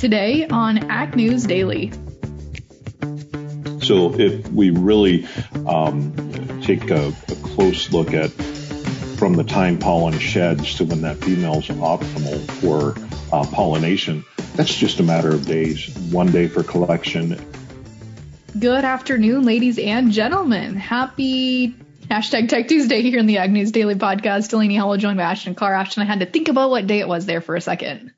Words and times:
today 0.00 0.46
on 0.46 0.78
Ag 0.90 1.14
News 1.14 1.44
Daily. 1.44 1.92
So, 3.82 4.18
if 4.18 4.48
we 4.48 4.70
really 4.70 5.26
um, 5.66 6.60
take 6.62 6.90
a, 6.90 7.08
a, 7.08 7.34
close 7.42 7.92
look 7.92 8.14
at 8.14 8.30
from 9.18 9.34
the 9.34 9.44
time 9.44 9.78
pollen 9.78 10.18
sheds 10.18 10.74
to 10.76 10.84
when 10.84 11.02
that 11.02 11.18
female's 11.18 11.68
optimal 11.68 12.40
for 12.60 12.94
uh, 13.30 13.44
pollination, 13.52 14.24
that's 14.54 14.74
just 14.74 15.00
a 15.00 15.02
matter 15.02 15.28
of 15.28 15.44
days. 15.44 15.94
One 16.10 16.32
day 16.32 16.48
for 16.48 16.62
collection. 16.62 17.38
Good 18.58 18.84
afternoon, 18.86 19.44
ladies 19.44 19.78
and 19.78 20.12
gentlemen. 20.12 20.76
Happy 20.76 21.74
hashtag 22.10 22.48
Tech 22.48 22.68
Tuesday 22.68 23.02
here 23.02 23.18
in 23.18 23.26
the 23.26 23.36
Ag 23.36 23.52
News 23.52 23.70
Daily 23.70 23.96
Podcast. 23.96 24.48
Delaney 24.48 24.76
Howell 24.76 24.96
joined 24.96 25.18
by 25.18 25.24
Ashton 25.24 25.54
Clark. 25.54 25.76
Ashton, 25.76 26.02
I 26.04 26.06
had 26.06 26.20
to 26.20 26.26
think 26.26 26.48
about 26.48 26.70
what 26.70 26.86
day 26.86 27.00
it 27.00 27.08
was 27.08 27.26
there 27.26 27.42
for 27.42 27.54
a 27.54 27.60
second. 27.60 28.12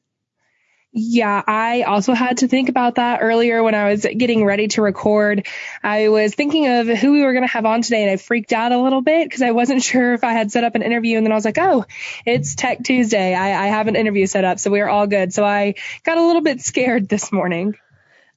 Yeah, 0.95 1.43
I 1.47 1.83
also 1.83 2.13
had 2.13 2.39
to 2.39 2.49
think 2.49 2.69
about 2.69 2.97
that 2.97 3.21
earlier 3.23 3.63
when 3.63 3.75
I 3.75 3.91
was 3.91 4.03
getting 4.03 4.45
ready 4.45 4.69
to 4.69 4.83
record. 4.83 5.47
I 5.83 6.11
was 6.11 6.35
thinking 6.35 6.69
of 6.69 6.87
who 6.87 7.13
we 7.13 7.23
were 7.23 7.33
going 7.33 7.45
to 7.45 7.53
have 7.53 7.65
on 7.65 7.81
today 7.81 8.03
and 8.03 8.11
I 8.11 8.19
freaked 8.19 8.53
out 8.53 8.73
a 8.73 8.79
little 8.79 9.01
bit 9.01 9.27
because 9.27 9.41
I 9.41 9.53
wasn't 9.53 9.83
sure 9.93 10.13
if 10.13 10.23
I 10.23 10.33
had 10.33 10.53
set 10.53 10.65
up 10.65 10.75
an 10.75 10.83
interview 10.83 11.17
and 11.17 11.25
then 11.25 11.33
I 11.33 11.35
was 11.35 11.47
like, 11.47 11.57
oh, 11.59 11.87
it's 12.27 12.55
Tech 12.55 12.85
Tuesday. 12.85 13.35
I, 13.35 13.65
I 13.65 13.67
have 13.69 13.89
an 13.89 13.97
interview 13.97 14.27
set 14.27 14.45
up, 14.45 14.59
so 14.59 14.71
we 14.71 14.81
are 14.81 14.89
all 14.89 15.07
good. 15.07 15.33
So 15.33 15.43
I 15.43 15.77
got 16.05 16.19
a 16.19 16.27
little 16.27 16.43
bit 16.43 16.61
scared 16.61 17.09
this 17.09 17.33
morning. 17.33 17.75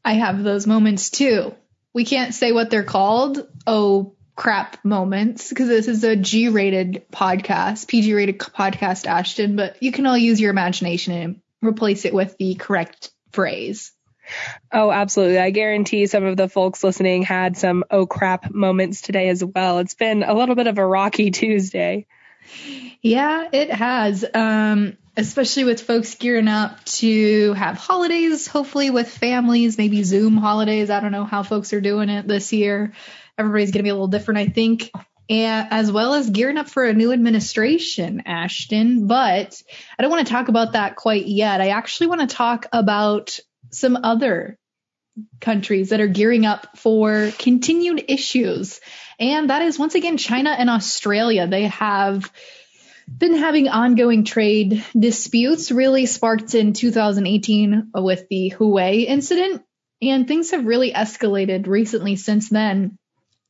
I 0.05 0.13
have 0.13 0.41
those 0.41 0.65
moments 0.65 1.09
too. 1.09 1.53
We 1.91 2.05
can't 2.05 2.33
say 2.33 2.53
what 2.53 2.69
they're 2.69 2.83
called. 2.83 3.49
Oh, 3.67 4.15
crap 4.35 4.83
moments 4.83 5.49
because 5.49 5.67
this 5.67 5.87
is 5.87 6.03
a 6.05 6.15
G 6.15 6.49
rated 6.49 7.05
podcast, 7.11 7.87
PG 7.87 8.13
rated 8.13 8.39
podcast, 8.39 9.07
Ashton, 9.07 9.57
but 9.57 9.81
you 9.81 9.91
can 9.91 10.05
all 10.05 10.17
use 10.17 10.39
your 10.39 10.51
imagination 10.51 11.13
and 11.13 11.41
replace 11.67 12.05
it 12.05 12.13
with 12.13 12.37
the 12.37 12.55
correct 12.55 13.11
phrase. 13.31 13.91
Oh, 14.71 14.91
absolutely. 14.91 15.37
I 15.37 15.51
guarantee 15.51 16.07
some 16.07 16.25
of 16.25 16.37
the 16.37 16.49
folks 16.49 16.83
listening 16.83 17.23
had 17.23 17.57
some 17.57 17.83
oh 17.91 18.05
crap 18.07 18.51
moments 18.51 19.01
today 19.01 19.29
as 19.29 19.43
well. 19.43 19.79
It's 19.79 19.93
been 19.93 20.23
a 20.23 20.33
little 20.33 20.55
bit 20.55 20.67
of 20.67 20.77
a 20.77 20.85
rocky 20.85 21.31
Tuesday. 21.31 22.07
Yeah, 23.01 23.47
it 23.51 23.71
has. 23.71 24.25
Um, 24.33 24.97
especially 25.17 25.63
with 25.63 25.81
folks 25.81 26.15
gearing 26.15 26.47
up 26.47 26.83
to 26.85 27.53
have 27.53 27.77
holidays, 27.77 28.47
hopefully 28.47 28.89
with 28.89 29.09
families, 29.09 29.77
maybe 29.77 30.03
Zoom 30.03 30.37
holidays. 30.37 30.89
I 30.89 30.99
don't 30.99 31.11
know 31.11 31.25
how 31.25 31.43
folks 31.43 31.71
are 31.73 31.81
doing 31.81 32.09
it 32.09 32.27
this 32.27 32.51
year. 32.51 32.93
Everybody's 33.37 33.71
going 33.71 33.79
to 33.79 33.83
be 33.83 33.89
a 33.89 33.93
little 33.93 34.07
different, 34.07 34.39
I 34.39 34.47
think 34.47 34.91
as 35.29 35.91
well 35.91 36.13
as 36.13 36.29
gearing 36.29 36.57
up 36.57 36.69
for 36.69 36.83
a 36.83 36.93
new 36.93 37.11
administration, 37.11 38.23
Ashton. 38.25 39.07
But 39.07 39.61
I 39.97 40.01
don't 40.01 40.11
want 40.11 40.27
to 40.27 40.33
talk 40.33 40.47
about 40.49 40.73
that 40.73 40.95
quite 40.95 41.25
yet. 41.25 41.61
I 41.61 41.69
actually 41.69 42.07
want 42.07 42.21
to 42.21 42.35
talk 42.35 42.67
about 42.71 43.39
some 43.71 43.97
other 44.03 44.57
countries 45.39 45.89
that 45.89 46.01
are 46.01 46.07
gearing 46.07 46.45
up 46.45 46.77
for 46.77 47.31
continued 47.39 48.05
issues. 48.09 48.79
And 49.19 49.49
that 49.49 49.61
is 49.61 49.79
once 49.79 49.95
again 49.95 50.17
China 50.17 50.49
and 50.49 50.69
Australia. 50.69 51.47
They 51.47 51.67
have 51.67 52.29
been 53.07 53.35
having 53.35 53.69
ongoing 53.69 54.25
trade 54.25 54.83
disputes, 54.97 55.71
really 55.71 56.05
sparked 56.05 56.53
in 56.55 56.73
2018 56.73 57.91
with 57.93 58.27
the 58.29 58.53
Huawei 58.57 59.05
incident. 59.05 59.63
And 60.01 60.27
things 60.27 60.51
have 60.51 60.65
really 60.65 60.91
escalated 60.91 61.67
recently 61.67 62.17
since 62.17 62.49
then. 62.49 62.97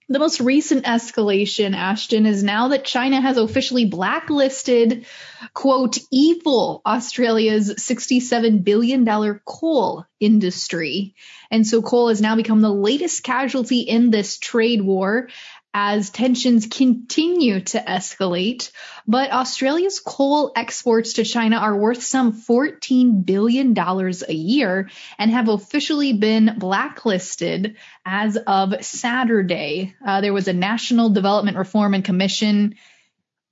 The 0.07 0.19
most 0.19 0.39
recent 0.39 0.85
escalation, 0.85 1.75
Ashton, 1.75 2.27
is 2.27 2.43
now 2.43 2.67
that 2.67 2.85
China 2.85 3.19
has 3.19 3.37
officially 3.37 3.85
blacklisted, 3.85 5.07
quote, 5.51 5.97
evil 6.11 6.83
Australia's 6.85 7.73
$67 7.73 8.63
billion 8.63 9.03
coal 9.43 10.05
industry. 10.19 11.15
And 11.49 11.65
so 11.65 11.81
coal 11.81 12.09
has 12.09 12.21
now 12.21 12.35
become 12.35 12.61
the 12.61 12.71
latest 12.71 13.23
casualty 13.23 13.79
in 13.79 14.11
this 14.11 14.37
trade 14.37 14.83
war 14.83 15.29
as 15.77 16.09
tensions 16.09 16.67
continue 16.67 17.59
to 17.59 17.77
escalate. 17.77 18.71
But 19.05 19.31
Australia's 19.31 19.99
coal 19.99 20.53
exports 20.55 21.13
to 21.13 21.25
China 21.25 21.57
are 21.57 21.75
worth 21.75 22.01
some 22.01 22.31
$14 22.31 23.25
billion 23.25 23.77
a 23.77 24.33
year 24.33 24.89
and 25.19 25.31
have 25.31 25.49
officially 25.49 26.13
been 26.13 26.55
blacklisted 26.57 27.75
as 28.05 28.37
of 28.37 28.85
Saturday. 28.85 29.93
Uh, 30.03 30.21
there 30.21 30.33
was 30.33 30.47
a 30.47 30.53
National 30.53 31.09
Development 31.09 31.57
Reform 31.57 31.93
and 31.93 32.05
Commission 32.05 32.75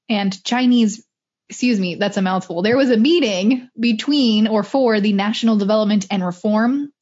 and 0.07 0.41
Chinese 0.45 1.05
excuse 1.49 1.77
me, 1.77 1.95
that's 1.95 2.17
a 2.17 2.21
mouthful. 2.21 2.61
There 2.61 2.77
was 2.77 2.89
a 2.89 2.97
meeting 2.97 3.69
between 3.77 4.47
or 4.47 4.63
for 4.63 5.01
the 5.01 5.11
National 5.11 5.57
Development 5.57 6.07
and 6.09 6.25
Reform 6.25 6.92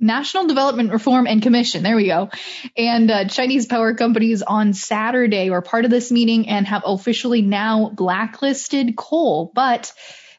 National 0.00 0.46
Development 0.46 0.92
Reform 0.92 1.26
and 1.26 1.42
Commission. 1.42 1.82
There 1.82 1.96
we 1.96 2.06
go. 2.06 2.30
And 2.76 3.10
uh, 3.10 3.24
Chinese 3.26 3.66
power 3.66 3.94
companies 3.94 4.42
on 4.42 4.72
Saturday 4.72 5.50
were 5.50 5.62
part 5.62 5.84
of 5.84 5.90
this 5.90 6.12
meeting 6.12 6.48
and 6.48 6.66
have 6.66 6.82
officially 6.86 7.42
now 7.42 7.90
blacklisted 7.92 8.96
coal. 8.96 9.50
But 9.54 9.92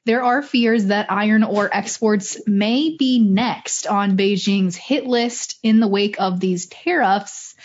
there 0.06 0.24
are 0.24 0.42
fears 0.42 0.86
that 0.86 1.12
iron 1.12 1.44
ore 1.44 1.70
exports 1.72 2.40
may 2.48 2.96
be 2.98 3.20
next 3.20 3.86
on 3.86 4.18
Beijing's 4.18 4.76
hit 4.76 5.06
list 5.06 5.60
in 5.62 5.80
the 5.80 5.88
wake 5.88 6.20
of 6.20 6.40
these 6.40 6.68
tariffs. 6.68 7.56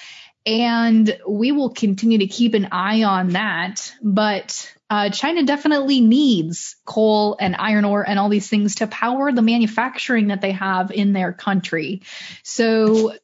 And 0.46 1.18
we 1.26 1.52
will 1.52 1.70
continue 1.70 2.18
to 2.18 2.26
keep 2.26 2.54
an 2.54 2.68
eye 2.70 3.04
on 3.04 3.30
that. 3.30 3.94
But 4.02 4.70
uh, 4.90 5.08
China 5.08 5.42
definitely 5.42 6.00
needs 6.00 6.76
coal 6.84 7.36
and 7.40 7.56
iron 7.56 7.84
ore 7.84 8.06
and 8.06 8.18
all 8.18 8.28
these 8.28 8.48
things 8.48 8.76
to 8.76 8.86
power 8.86 9.32
the 9.32 9.42
manufacturing 9.42 10.28
that 10.28 10.40
they 10.40 10.52
have 10.52 10.90
in 10.90 11.12
their 11.12 11.32
country. 11.32 12.02
So 12.42 13.14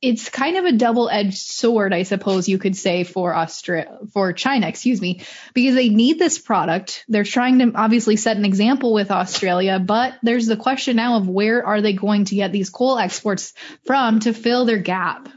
it's 0.00 0.30
kind 0.30 0.56
of 0.56 0.64
a 0.64 0.72
double-edged 0.72 1.36
sword, 1.36 1.94
I 1.94 2.02
suppose 2.02 2.48
you 2.48 2.58
could 2.58 2.76
say, 2.76 3.04
for 3.04 3.36
Australia, 3.36 3.98
for 4.12 4.32
China, 4.32 4.66
excuse 4.66 5.00
me, 5.00 5.22
because 5.54 5.76
they 5.76 5.90
need 5.90 6.18
this 6.18 6.40
product. 6.40 7.04
They're 7.06 7.22
trying 7.22 7.60
to 7.60 7.72
obviously 7.76 8.16
set 8.16 8.36
an 8.36 8.44
example 8.44 8.92
with 8.92 9.12
Australia, 9.12 9.78
but 9.78 10.14
there's 10.22 10.46
the 10.46 10.56
question 10.56 10.96
now 10.96 11.18
of 11.18 11.28
where 11.28 11.64
are 11.64 11.80
they 11.80 11.92
going 11.92 12.24
to 12.24 12.34
get 12.34 12.50
these 12.50 12.68
coal 12.68 12.98
exports 12.98 13.52
from 13.84 14.18
to 14.20 14.34
fill 14.34 14.64
their 14.64 14.78
gap? 14.78 15.28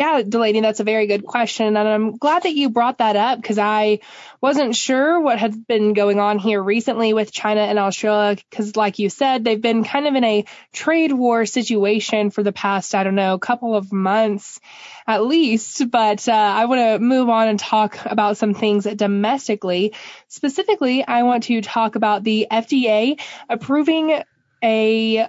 Yeah, 0.00 0.22
Delaney, 0.26 0.62
that's 0.62 0.80
a 0.80 0.84
very 0.84 1.06
good 1.06 1.26
question. 1.26 1.76
And 1.76 1.86
I'm 1.86 2.16
glad 2.16 2.44
that 2.44 2.54
you 2.54 2.70
brought 2.70 2.96
that 2.98 3.16
up 3.16 3.38
because 3.38 3.58
I 3.58 3.98
wasn't 4.40 4.74
sure 4.74 5.20
what 5.20 5.38
had 5.38 5.66
been 5.66 5.92
going 5.92 6.18
on 6.18 6.38
here 6.38 6.62
recently 6.62 7.12
with 7.12 7.30
China 7.30 7.60
and 7.60 7.78
Australia. 7.78 8.38
Because, 8.48 8.76
like 8.76 8.98
you 8.98 9.10
said, 9.10 9.44
they've 9.44 9.60
been 9.60 9.84
kind 9.84 10.06
of 10.06 10.14
in 10.14 10.24
a 10.24 10.46
trade 10.72 11.12
war 11.12 11.44
situation 11.44 12.30
for 12.30 12.42
the 12.42 12.50
past, 12.50 12.94
I 12.94 13.04
don't 13.04 13.14
know, 13.14 13.38
couple 13.38 13.76
of 13.76 13.92
months 13.92 14.58
at 15.06 15.22
least. 15.22 15.90
But 15.90 16.26
uh, 16.26 16.32
I 16.32 16.64
want 16.64 16.78
to 16.78 16.98
move 16.98 17.28
on 17.28 17.48
and 17.48 17.60
talk 17.60 17.98
about 18.06 18.38
some 18.38 18.54
things 18.54 18.84
domestically. 18.84 19.92
Specifically, 20.28 21.06
I 21.06 21.24
want 21.24 21.42
to 21.42 21.60
talk 21.60 21.96
about 21.96 22.24
the 22.24 22.46
FDA 22.50 23.20
approving 23.50 24.22
a 24.64 25.28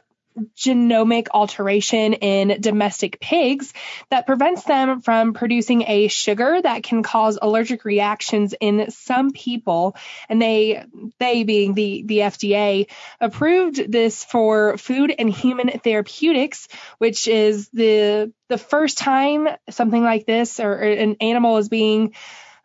genomic 0.56 1.28
alteration 1.34 2.14
in 2.14 2.62
domestic 2.62 3.20
pigs 3.20 3.74
that 4.10 4.26
prevents 4.26 4.64
them 4.64 5.02
from 5.02 5.34
producing 5.34 5.84
a 5.88 6.08
sugar 6.08 6.62
that 6.62 6.84
can 6.84 7.04
cause 7.04 7.38
allergic 7.42 7.86
reactions 7.86 8.54
in 8.60 8.90
some 8.92 9.32
people. 9.32 9.96
And 10.30 10.42
they 10.42 10.86
they 11.20 11.44
being 11.44 11.74
the 11.74 12.04
the 12.06 12.20
FDA 12.20 12.90
approved 13.20 13.92
this 13.92 14.24
for 14.24 14.78
food 14.78 15.14
and 15.18 15.30
human 15.30 15.70
therapeutics 15.80 16.68
which 16.98 17.28
is 17.28 17.70
the 17.70 18.32
the 18.48 18.58
first 18.58 18.98
time 18.98 19.48
something 19.70 20.04
like 20.04 20.26
this 20.26 20.60
or, 20.60 20.72
or 20.72 20.84
an 20.84 21.16
animal 21.22 21.58
is 21.58 21.70
being 21.70 22.14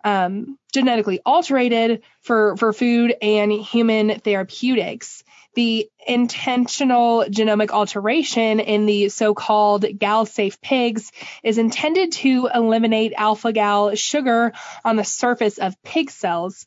um, 0.05 0.57
genetically 0.73 1.21
alterated 1.27 2.03
for, 2.21 2.57
for 2.57 2.73
food 2.73 3.15
and 3.21 3.51
human 3.51 4.21
therapeutics 4.21 5.25
the 5.57 5.89
intentional 6.07 7.25
genomic 7.25 7.71
alteration 7.71 8.61
in 8.61 8.87
the 8.87 9.09
so-called 9.09 9.83
GalSafe 9.83 10.61
pigs 10.61 11.11
is 11.43 11.59
intended 11.59 12.13
to 12.13 12.49
eliminate 12.55 13.15
alpha-gal 13.17 13.95
sugar 13.97 14.53
on 14.85 14.97
the 14.97 15.05
surface 15.05 15.59
of 15.59 15.83
pig 15.83 16.11
cells. 16.11 16.67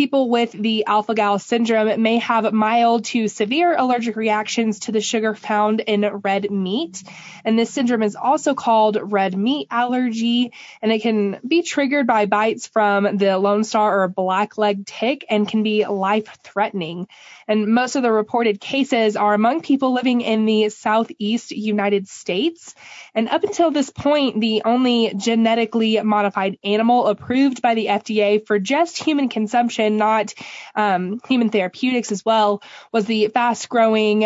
People 0.00 0.30
with 0.30 0.52
the 0.52 0.86
alpha 0.86 1.14
gal 1.14 1.38
syndrome 1.38 2.00
may 2.00 2.16
have 2.20 2.50
mild 2.54 3.04
to 3.04 3.28
severe 3.28 3.76
allergic 3.76 4.16
reactions 4.16 4.78
to 4.78 4.92
the 4.92 5.02
sugar 5.02 5.34
found 5.34 5.80
in 5.80 6.06
red 6.06 6.50
meat. 6.50 7.02
And 7.44 7.58
this 7.58 7.68
syndrome 7.68 8.02
is 8.02 8.16
also 8.16 8.54
called 8.54 8.96
red 8.98 9.36
meat 9.36 9.66
allergy, 9.70 10.54
and 10.80 10.90
it 10.90 11.02
can 11.02 11.38
be 11.46 11.60
triggered 11.60 12.06
by 12.06 12.24
bites 12.24 12.66
from 12.66 13.18
the 13.18 13.36
Lone 13.36 13.62
Star 13.62 14.02
or 14.02 14.08
blackleg 14.08 14.86
tick 14.86 15.26
and 15.28 15.46
can 15.46 15.62
be 15.62 15.84
life 15.84 16.38
threatening. 16.44 17.06
And 17.46 17.66
most 17.66 17.96
of 17.96 18.02
the 18.02 18.12
reported 18.12 18.58
cases 18.58 19.16
are 19.16 19.34
among 19.34 19.60
people 19.60 19.92
living 19.92 20.22
in 20.22 20.46
the 20.46 20.70
southeast 20.70 21.50
United 21.50 22.08
States. 22.08 22.74
And 23.14 23.28
up 23.28 23.42
until 23.42 23.70
this 23.70 23.90
point, 23.90 24.40
the 24.40 24.62
only 24.64 25.12
genetically 25.14 26.00
modified 26.00 26.58
animal 26.62 27.08
approved 27.08 27.60
by 27.60 27.74
the 27.74 27.86
FDA 27.86 28.46
for 28.46 28.58
just 28.58 29.02
human 29.02 29.28
consumption, 29.28 29.89
not 29.96 30.34
um, 30.74 31.20
human 31.28 31.50
therapeutics 31.50 32.12
as 32.12 32.24
well, 32.24 32.62
was 32.92 33.06
the 33.06 33.28
fast 33.28 33.68
growing 33.68 34.24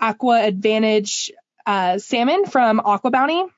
AquAdvantage 0.00 1.30
uh, 1.66 1.98
salmon 1.98 2.46
from 2.46 2.80
AquaBounty. 2.80 3.48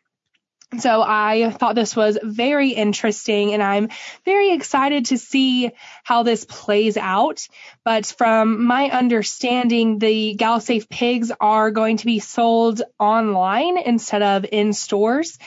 So 0.79 1.03
I 1.03 1.51
thought 1.51 1.75
this 1.75 1.95
was 1.95 2.19
very 2.23 2.71
interesting 2.71 3.53
and 3.53 3.63
I'm 3.63 3.91
very 4.25 4.53
excited 4.53 5.07
to 5.07 5.19
see 5.19 5.71
how 6.03 6.23
this 6.23 6.47
plays 6.47 6.97
out. 6.97 7.47
But 7.85 8.07
from 8.07 8.65
my 8.65 8.89
understanding, 8.89 9.99
the 9.99 10.35
GalSafe 10.35 10.89
pigs 10.89 11.31
are 11.39 11.71
going 11.71 11.99
to 11.99 12.07
be 12.07 12.21
sold 12.21 12.81
online 12.99 13.77
instead 13.77 14.23
of 14.23 14.47
in 14.51 14.73
stores. 14.73 15.39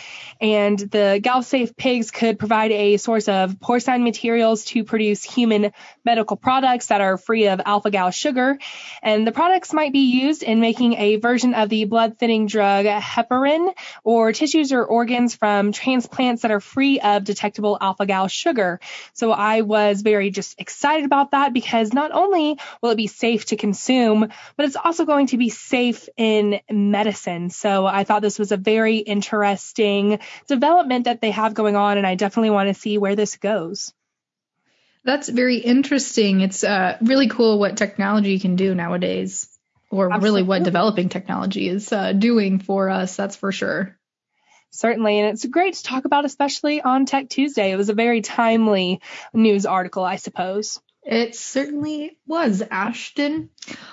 And 0.42 0.78
the 0.78 1.20
GalSafe 1.24 1.76
pigs 1.76 2.12
could 2.12 2.38
provide 2.38 2.72
a 2.72 2.98
source 2.98 3.28
of 3.28 3.60
porcine 3.60 4.04
materials 4.04 4.66
to 4.66 4.84
produce 4.84 5.24
human 5.24 5.72
medical 6.04 6.38
products 6.38 6.88
that 6.88 7.02
are 7.02 7.18
free 7.18 7.48
of 7.48 7.62
alpha 7.66 7.90
gal 7.92 8.12
sugar. 8.12 8.58
And 9.02 9.26
the 9.26 9.32
products 9.32 9.74
might 9.74 9.94
be 9.94 10.12
used 10.22 10.44
in 10.44 10.60
making 10.60 10.94
a 10.94 11.18
version 11.18 11.54
of 11.54 11.70
the 11.70 11.86
blood 11.86 12.18
thinning 12.20 12.48
drug 12.48 12.86
heparin 12.86 13.74
or 14.04 14.34
tissues 14.34 14.74
or 14.74 14.84
organs 14.84 15.36
from 15.36 15.72
transplants 15.72 16.42
that 16.42 16.52
are 16.52 16.60
free 16.60 17.00
of 17.00 17.24
detectable 17.24 17.78
alpha 17.80 18.06
gal 18.06 18.28
sugar. 18.28 18.80
So 19.14 19.32
I 19.32 19.62
was 19.62 20.02
very 20.02 20.32
just 20.32 20.60
excited 20.60 21.06
about 21.06 21.32
that 21.32 21.54
because 21.54 21.94
not 21.94 22.12
only 22.12 22.60
will 22.82 22.92
it 22.92 22.98
be 22.98 23.08
safe 23.08 23.46
to 23.46 23.56
consume, 23.56 24.30
but 24.58 24.66
it's 24.66 24.76
also 24.76 25.06
going 25.06 25.28
to 25.28 25.38
be 25.38 25.50
safe 25.50 26.10
in 26.18 26.60
medicine. 26.70 27.50
So 27.50 27.86
I 27.86 28.04
thought 28.04 28.22
this 28.22 28.40
was 28.40 28.52
a 28.52 28.58
very 28.58 28.98
interesting 28.98 30.20
development 30.48 31.06
that 31.06 31.22
they 31.22 31.32
have 31.32 31.54
going 31.54 31.76
on, 31.76 31.98
and 31.98 32.08
I 32.08 32.16
definitely 32.16 32.52
want 32.52 32.70
to 32.70 32.74
see 32.74 32.98
where 32.98 33.16
this 33.16 33.38
goes. 33.38 33.94
That's 35.04 35.30
very 35.30 35.58
interesting. 35.58 36.42
It's 36.42 36.64
uh, 36.64 36.98
really 37.02 37.30
cool 37.30 37.60
what 37.60 37.78
technology 37.78 38.40
can 38.40 38.56
do 38.56 38.74
nowadays, 38.74 39.48
or 39.92 40.12
Absolutely. 40.12 40.42
really 40.42 40.48
what 40.48 40.64
developing 40.64 41.10
technology 41.10 41.70
is 41.70 41.92
uh, 41.94 42.12
doing 42.14 42.60
for 42.60 42.90
us. 42.90 43.16
That's 43.16 43.36
for 43.36 43.52
sure. 43.52 43.98
Certainly, 44.72 45.20
and 45.20 45.30
it's 45.30 45.46
great 45.46 45.76
to 45.76 45.84
talk 45.84 46.06
about, 46.06 46.26
especially 46.26 46.82
on 46.82 47.06
Tech 47.06 47.30
Tuesday. 47.30 47.72
It 47.72 47.78
was 47.78 47.90
a 47.90 47.94
very 47.94 48.22
timely 48.22 49.00
news 49.34 49.66
article, 49.66 50.04
I 50.04 50.18
suppose. 50.18 50.82
It 51.06 51.36
certainly 51.36 52.18
was, 52.26 52.64
Ashton. 52.72 53.52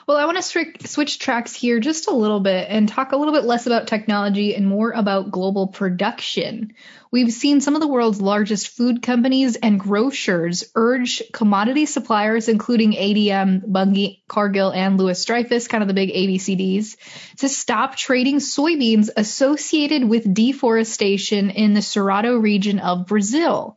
Well, 0.08 0.16
I 0.16 0.24
want 0.24 0.38
to 0.38 0.42
stri- 0.42 0.86
switch 0.86 1.18
tracks 1.18 1.54
here 1.54 1.78
just 1.78 2.08
a 2.08 2.14
little 2.14 2.40
bit 2.40 2.68
and 2.70 2.88
talk 2.88 3.12
a 3.12 3.16
little 3.16 3.34
bit 3.34 3.44
less 3.44 3.66
about 3.66 3.86
technology 3.86 4.54
and 4.54 4.66
more 4.66 4.92
about 4.92 5.30
global 5.30 5.66
production. 5.66 6.72
We've 7.10 7.30
seen 7.30 7.60
some 7.60 7.74
of 7.74 7.82
the 7.82 7.86
world's 7.86 8.22
largest 8.22 8.68
food 8.68 9.02
companies 9.02 9.56
and 9.56 9.78
grocers 9.78 10.64
urge 10.74 11.22
commodity 11.34 11.84
suppliers, 11.84 12.48
including 12.48 12.92
ADM, 12.92 13.70
Bunge, 13.70 14.22
Cargill, 14.26 14.72
and 14.72 14.96
Louis 14.96 15.22
Dreyfus, 15.22 15.68
kind 15.68 15.82
of 15.82 15.88
the 15.88 15.94
big 15.94 16.14
ABCDs, 16.14 16.96
to 17.40 17.48
stop 17.50 17.94
trading 17.94 18.36
soybeans 18.36 19.10
associated 19.14 20.08
with 20.08 20.32
deforestation 20.32 21.50
in 21.50 21.74
the 21.74 21.80
Cerrado 21.80 22.42
region 22.42 22.78
of 22.78 23.06
Brazil 23.06 23.76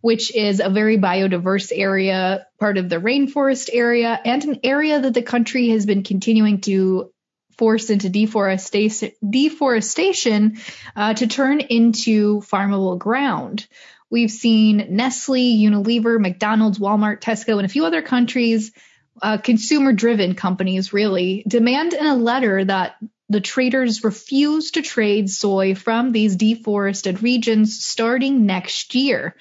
which 0.00 0.34
is 0.34 0.60
a 0.60 0.70
very 0.70 0.98
biodiverse 0.98 1.72
area, 1.74 2.46
part 2.58 2.78
of 2.78 2.88
the 2.88 2.96
rainforest 2.96 3.70
area, 3.72 4.18
and 4.24 4.44
an 4.44 4.60
area 4.62 5.00
that 5.00 5.14
the 5.14 5.22
country 5.22 5.68
has 5.68 5.86
been 5.86 6.02
continuing 6.02 6.60
to 6.60 7.10
force 7.56 7.90
into 7.90 8.08
deforestation, 8.08 9.10
deforestation 9.28 10.58
uh, 10.94 11.14
to 11.14 11.26
turn 11.26 11.60
into 11.60 12.40
farmable 12.40 12.98
ground. 12.98 13.66
We've 14.10 14.30
seen 14.30 14.86
Nestle, 14.90 15.58
Unilever, 15.58 16.20
McDonald's, 16.20 16.78
Walmart, 16.78 17.20
Tesco, 17.20 17.56
and 17.56 17.66
a 17.66 17.68
few 17.68 17.84
other 17.84 18.00
countries, 18.00 18.72
uh, 19.20 19.38
consumer 19.38 19.92
driven 19.92 20.34
companies 20.34 20.92
really, 20.92 21.44
demand 21.46 21.92
in 21.92 22.06
a 22.06 22.14
letter 22.14 22.64
that 22.64 22.96
the 23.28 23.40
traders 23.40 24.04
refuse 24.04 24.70
to 24.70 24.82
trade 24.82 25.28
soy 25.28 25.74
from 25.74 26.12
these 26.12 26.36
deforested 26.36 27.22
regions 27.22 27.84
starting 27.84 28.46
next 28.46 28.94
year 28.94 29.34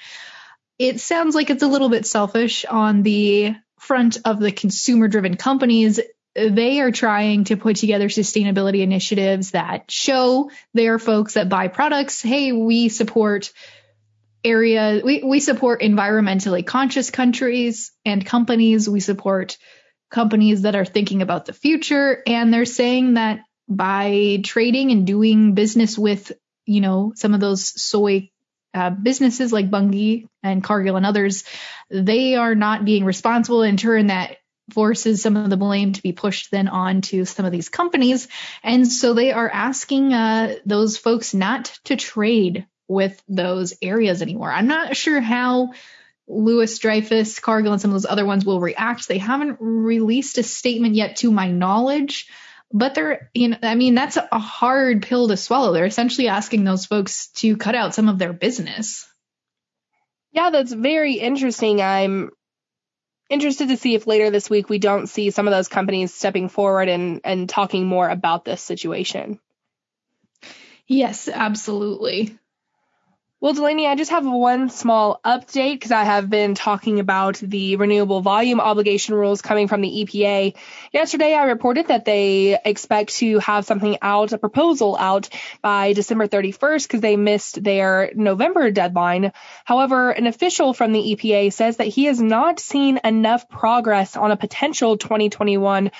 it 0.80 1.00
sounds 1.00 1.36
like 1.36 1.50
it's 1.50 1.64
a 1.64 1.68
little 1.68 1.90
bit 1.90 2.06
selfish 2.06 2.66
on 2.66 3.04
the 3.04 3.56
front 3.80 4.18
of 4.26 4.40
the 4.40 4.52
consumer 4.52 5.08
driven 5.08 5.36
companies. 5.36 6.00
They 6.36 6.82
are 6.82 6.92
trying 6.92 7.46
to 7.46 7.58
put 7.58 7.78
together 7.78 8.10
sustainability 8.10 8.82
initiatives 8.82 9.52
that 9.52 9.90
show 9.90 10.52
their 10.74 11.00
folks 11.00 11.34
that 11.34 11.50
buy 11.50 11.68
products, 11.68 12.22
hey, 12.22 12.52
we 12.52 12.90
support 12.90 13.52
area, 14.44 15.02
we, 15.04 15.24
we 15.24 15.40
support 15.40 15.82
environmentally 15.82 16.66
conscious 16.66 17.10
countries 17.10 17.92
and 18.06 18.26
companies. 18.26 18.88
We 18.88 19.00
support 19.00 19.58
companies 20.10 20.62
that 20.62 20.76
are 20.76 20.86
thinking 20.86 21.22
about 21.22 21.46
the 21.46 21.54
future. 21.54 22.22
And 22.26 22.54
they're 22.54 22.66
saying 22.66 23.16
that 23.16 23.40
by 23.68 24.40
trading 24.44 24.92
and 24.92 25.06
doing 25.06 25.54
business 25.54 25.98
with, 25.98 26.32
you 26.66 26.82
know, 26.82 27.14
some 27.16 27.34
of 27.34 27.40
those 27.40 27.82
soy 27.82 28.30
uh, 28.78 28.90
businesses 28.92 29.52
like 29.52 29.72
Bunge 29.72 30.28
and 30.44 30.64
Cargill 30.64 30.96
and 30.96 31.06
others, 31.06 31.44
they 31.90 32.36
are 32.36 32.56
not 32.56 32.86
being 32.86 33.04
responsible. 33.06 33.64
In 33.64 33.78
turn, 33.78 34.08
that 34.08 34.38
forces 34.74 35.22
some 35.22 35.38
of 35.38 35.50
the 35.50 35.58
blame 35.58 35.94
to 35.94 36.04
be 36.04 36.12
pushed 36.12 36.52
then 36.52 36.68
on 36.68 37.02
to 37.02 37.26
some 37.26 37.46
of 37.46 37.52
these 37.52 37.70
companies. 37.70 38.28
And 38.64 38.88
so 38.88 39.14
they 39.14 39.32
are 39.32 39.50
asking 39.50 40.14
uh, 40.14 40.56
those 40.66 40.98
folks 40.98 41.34
not 41.34 41.80
to 41.86 41.96
trade 41.96 42.68
with 42.88 43.22
those 43.28 43.74
areas 43.82 44.22
anymore. 44.22 44.52
I'm 44.52 44.68
not 44.68 44.96
sure 44.96 45.22
how 45.22 45.72
Louis 46.28 46.78
Dreyfus, 46.80 47.40
Cargill, 47.40 47.72
and 47.74 47.82
some 47.82 47.92
of 47.92 47.96
those 47.96 48.06
other 48.06 48.26
ones 48.26 48.46
will 48.46 48.60
react. 48.60 49.08
They 49.08 49.18
haven't 49.18 49.58
released 49.62 50.38
a 50.38 50.44
statement 50.44 50.96
yet, 50.96 51.18
to 51.18 51.32
my 51.32 51.50
knowledge. 51.50 52.28
But 52.72 52.96
they're, 52.96 53.30
you 53.34 53.50
know, 53.50 53.58
I 53.64 53.76
mean, 53.76 53.96
that's 53.96 54.18
a 54.18 54.40
hard 54.40 55.04
pill 55.04 55.30
to 55.30 55.38
swallow. 55.38 55.72
They're 55.72 55.86
essentially 55.86 56.28
asking 56.28 56.64
those 56.64 56.86
folks 56.86 57.28
to 57.38 57.56
cut 57.56 57.76
out 57.76 57.96
some 57.96 58.10
of 58.10 58.20
their 58.20 58.34
business. 58.34 59.08
Yeah, 60.34 60.50
that's 60.50 60.74
very 60.74 61.14
interesting. 61.14 61.82
I'm 61.82 62.30
interested 63.30 63.70
to 63.70 63.78
see 63.78 63.96
if 63.96 64.06
later 64.06 64.30
this 64.30 64.50
week 64.50 64.70
we 64.70 64.80
don't 64.80 65.08
see 65.08 65.32
some 65.32 65.48
of 65.48 65.54
those 65.54 65.68
companies 65.68 66.14
stepping 66.14 66.50
forward 66.50 66.90
and, 66.90 67.22
and 67.24 67.50
talking 67.50 67.86
more 67.86 68.10
about 68.10 68.46
this 68.46 68.62
situation. 68.62 69.40
Yes, 70.88 71.28
absolutely. 71.28 72.38
Well, 73.40 73.54
Delaney, 73.54 73.86
I 73.86 73.94
just 73.94 74.10
have 74.10 74.26
one 74.26 74.72
small 74.72 75.20
update 75.24 75.74
because 75.74 75.92
I 75.92 76.06
have 76.06 76.28
been 76.28 76.56
talking 76.56 77.00
about 77.00 77.36
the 77.36 77.76
renewable 77.76 78.22
volume 78.22 78.60
obligation 78.60 79.14
rules 79.14 79.44
coming 79.44 79.68
from 79.68 79.82
the 79.82 79.90
EPA. 79.90 80.56
Yesterday, 80.92 81.36
I 81.36 81.44
reported 81.44 81.90
that 81.90 82.04
they 82.04 82.58
expect 82.66 83.14
to 83.18 83.38
have 83.38 83.64
something 83.64 83.96
out, 84.02 84.34
a 84.34 84.40
proposal 84.40 84.98
out 85.00 85.30
by 85.62 85.94
December 85.94 86.28
31st 86.28 86.88
because 86.88 87.02
they 87.02 87.16
missed 87.16 87.64
their 87.64 88.12
November 88.16 88.72
deadline. 88.72 89.32
However, 89.66 90.10
an 90.10 90.26
official 90.26 90.74
from 90.74 90.92
the 90.92 91.16
EPA 91.16 91.54
says 91.54 91.78
that 91.78 91.86
he 91.86 92.06
has 92.06 92.20
not 92.20 92.60
seen 92.60 93.00
enough 93.04 93.48
progress 93.48 94.18
on 94.18 94.32
a 94.32 94.38
potential 94.38 94.98
2021 94.98 95.92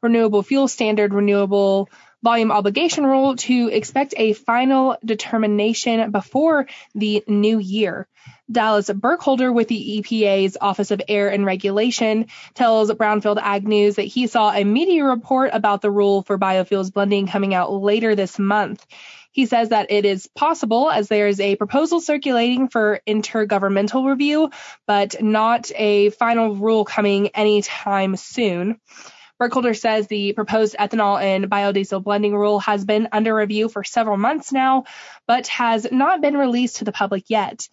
renewable 0.00 0.44
fuel 0.44 0.68
standard 0.68 1.12
renewable 1.12 1.88
volume 2.24 2.50
obligation 2.50 3.04
rule 3.04 3.36
to 3.36 3.68
expect 3.68 4.14
a 4.16 4.32
final 4.32 4.96
determination 5.04 6.10
before 6.10 6.66
the 6.94 7.22
new 7.28 7.58
year. 7.58 8.08
Dallas 8.50 8.90
Burkholder 8.90 9.52
with 9.52 9.68
the 9.68 10.02
EPA's 10.02 10.56
Office 10.60 10.90
of 10.90 11.02
Air 11.06 11.28
and 11.30 11.44
Regulation 11.44 12.26
tells 12.54 12.90
Brownfield 12.90 13.38
Ag 13.40 13.68
News 13.68 13.96
that 13.96 14.02
he 14.02 14.26
saw 14.26 14.50
a 14.50 14.64
media 14.64 15.04
report 15.04 15.50
about 15.52 15.82
the 15.82 15.90
rule 15.90 16.22
for 16.22 16.38
biofuels 16.38 16.92
blending 16.92 17.26
coming 17.26 17.54
out 17.54 17.72
later 17.72 18.14
this 18.14 18.38
month. 18.38 18.86
He 19.30 19.46
says 19.46 19.70
that 19.70 19.90
it 19.90 20.04
is 20.04 20.28
possible 20.28 20.90
as 20.90 21.08
there 21.08 21.26
is 21.26 21.40
a 21.40 21.56
proposal 21.56 22.00
circulating 22.00 22.68
for 22.68 23.00
intergovernmental 23.06 24.08
review, 24.08 24.50
but 24.86 25.20
not 25.20 25.70
a 25.74 26.10
final 26.10 26.54
rule 26.54 26.84
coming 26.84 27.28
anytime 27.28 28.16
soon. 28.16 28.80
Burkholder 29.38 29.74
says 29.74 30.06
the 30.06 30.32
proposed 30.32 30.76
ethanol 30.78 31.20
and 31.20 31.50
biodiesel 31.50 32.02
blending 32.02 32.36
rule 32.36 32.60
has 32.60 32.84
been 32.84 33.08
under 33.12 33.34
review 33.34 33.68
for 33.68 33.82
several 33.82 34.16
months 34.16 34.52
now, 34.52 34.84
but 35.26 35.48
has 35.48 35.86
not 35.90 36.20
been 36.20 36.36
released 36.36 36.76
to 36.76 36.84
the 36.84 36.92
public 36.92 37.24
yet. 37.28 37.68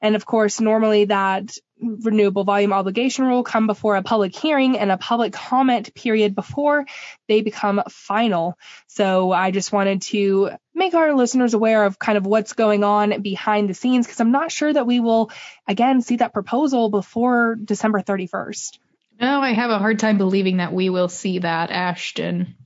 And 0.00 0.16
of 0.16 0.26
course, 0.26 0.60
normally 0.60 1.06
that 1.06 1.56
renewable 1.80 2.44
volume 2.44 2.72
obligation 2.72 3.24
rule 3.24 3.42
come 3.42 3.66
before 3.66 3.96
a 3.96 4.02
public 4.02 4.34
hearing 4.34 4.78
and 4.78 4.90
a 4.90 4.96
public 4.96 5.32
comment 5.32 5.94
period 5.94 6.34
before 6.34 6.86
they 7.28 7.42
become 7.42 7.82
final. 7.88 8.58
So 8.86 9.32
I 9.32 9.50
just 9.50 9.72
wanted 9.72 10.02
to 10.02 10.50
make 10.74 10.94
our 10.94 11.14
listeners 11.14 11.54
aware 11.54 11.84
of 11.84 11.98
kind 11.98 12.18
of 12.18 12.26
what's 12.26 12.52
going 12.52 12.84
on 12.84 13.22
behind 13.22 13.68
the 13.68 13.74
scenes 13.74 14.06
because 14.06 14.20
I'm 14.20 14.32
not 14.32 14.52
sure 14.52 14.72
that 14.72 14.86
we 14.86 15.00
will 15.00 15.30
again 15.66 16.02
see 16.02 16.16
that 16.16 16.32
proposal 16.32 16.90
before 16.90 17.56
December 17.62 18.00
31st. 18.00 18.78
No, 19.20 19.40
I 19.40 19.52
have 19.52 19.70
a 19.70 19.78
hard 19.78 19.98
time 19.98 20.18
believing 20.18 20.58
that 20.58 20.72
we 20.72 20.90
will 20.90 21.08
see 21.08 21.38
that, 21.38 21.70
Ashton. 21.70 22.56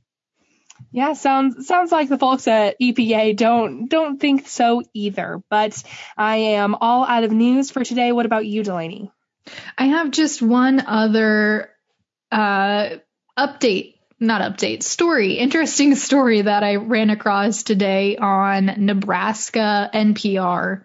Yeah, 0.91 1.13
sounds 1.13 1.67
sounds 1.67 1.93
like 1.93 2.09
the 2.09 2.19
folks 2.19 2.49
at 2.49 2.81
EPA 2.81 3.37
don't 3.37 3.89
don't 3.89 4.19
think 4.19 4.49
so 4.49 4.83
either. 4.95 5.43
But 5.51 5.83
I 6.17 6.37
am 6.37 6.75
all 6.75 7.05
out 7.05 7.25
of 7.25 7.33
news 7.33 7.71
for 7.71 7.85
today. 7.85 8.13
What 8.13 8.27
about 8.27 8.47
you, 8.47 8.63
Delaney? 8.63 9.13
I 9.77 9.87
have 9.87 10.11
just 10.11 10.41
one 10.41 10.81
other 10.87 11.71
uh, 12.31 12.89
update 13.39 13.95
not 14.21 14.43
update, 14.43 14.83
story, 14.83 15.35
interesting 15.35 15.95
story 15.95 16.43
that 16.43 16.65
I 16.65 16.77
ran 16.77 17.11
across 17.11 17.63
today 17.63 18.17
on 18.17 18.67
Nebraska 18.79 19.91
NPR. 19.95 20.83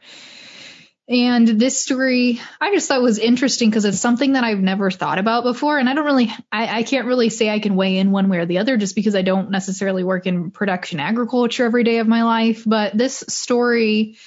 And 1.13 1.48
this 1.48 1.79
story, 1.79 2.41
I 2.60 2.74
just 2.74 2.88
thought 2.88 3.03
was 3.03 3.20
interesting 3.20 3.70
because 3.70 3.86
it's 3.86 4.00
something 4.00 4.34
that 4.34 4.43
I've 4.43 4.60
never 4.60 4.89
thought 4.89 5.20
about 5.20 5.43
before. 5.43 5.77
And 5.77 5.88
I 5.88 5.93
don't 5.93 6.05
really, 6.05 6.34
I, 6.51 6.79
I, 6.79 6.84
can't 6.84 7.05
really 7.05 7.29
say 7.29 7.51
I 7.51 7.60
can 7.60 7.75
weigh 7.75 7.98
in 7.98 8.10
one 8.10 8.29
way 8.29 8.39
or 8.39 8.48
the 8.48 8.58
other 8.58 8.77
just 8.77 8.96
because 8.96 9.15
I 9.15 9.22
don't 9.22 9.51
necessarily 9.51 10.03
work 10.03 10.25
in 10.25 10.50
production 10.50 11.00
agriculture 11.00 11.65
every 11.65 11.84
day 11.84 12.00
of 12.00 12.08
my 12.08 12.24
life. 12.24 12.63
But 12.65 12.98
this 12.98 13.24
story 13.27 14.17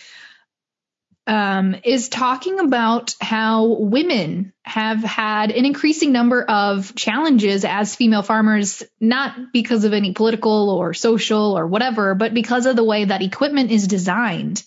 um, 1.27 1.75
is 1.83 2.09
talking 2.09 2.61
about 2.61 3.17
how 3.21 3.67
women 3.67 4.53
have 4.63 5.03
had 5.03 5.51
an 5.51 5.65
increasing 5.65 6.13
number 6.13 6.41
of 6.41 6.95
challenges 6.95 7.65
as 7.65 7.97
female 7.97 8.23
farmers, 8.23 8.85
not 9.01 9.53
because 9.53 9.83
of 9.83 9.93
any 9.93 10.13
political 10.13 10.71
or 10.71 10.95
social 10.95 11.59
or 11.59 11.67
whatever, 11.67 12.15
but 12.15 12.33
because 12.33 12.67
of 12.67 12.77
the 12.77 12.85
way 12.85 13.07
that 13.07 13.23
equipment 13.23 13.73
is 13.73 13.89
designed. 13.89 14.63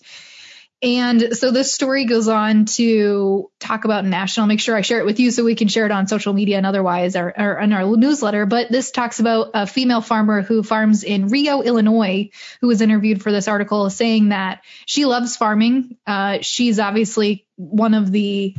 And 0.82 1.36
so 1.36 1.50
this 1.50 1.74
story 1.74 2.06
goes 2.06 2.26
on 2.26 2.64
to 2.64 3.50
talk 3.60 3.84
about 3.84 4.06
national. 4.06 4.46
Make 4.46 4.60
sure 4.60 4.74
I 4.74 4.80
share 4.80 4.98
it 4.98 5.04
with 5.04 5.20
you 5.20 5.30
so 5.30 5.44
we 5.44 5.54
can 5.54 5.68
share 5.68 5.84
it 5.84 5.92
on 5.92 6.06
social 6.06 6.32
media 6.32 6.56
and 6.56 6.64
otherwise 6.64 7.16
or, 7.16 7.34
or 7.36 7.58
in 7.58 7.72
our 7.74 7.96
newsletter. 7.96 8.46
But 8.46 8.70
this 8.70 8.90
talks 8.90 9.20
about 9.20 9.50
a 9.52 9.66
female 9.66 10.00
farmer 10.00 10.40
who 10.40 10.62
farms 10.62 11.04
in 11.04 11.28
Rio, 11.28 11.60
Illinois, 11.60 12.30
who 12.62 12.68
was 12.68 12.80
interviewed 12.80 13.22
for 13.22 13.30
this 13.30 13.46
article 13.46 13.90
saying 13.90 14.30
that 14.30 14.62
she 14.86 15.04
loves 15.04 15.36
farming. 15.36 15.98
Uh, 16.06 16.38
she's 16.40 16.78
obviously 16.78 17.46
one 17.56 17.92
of 17.92 18.10
the 18.10 18.56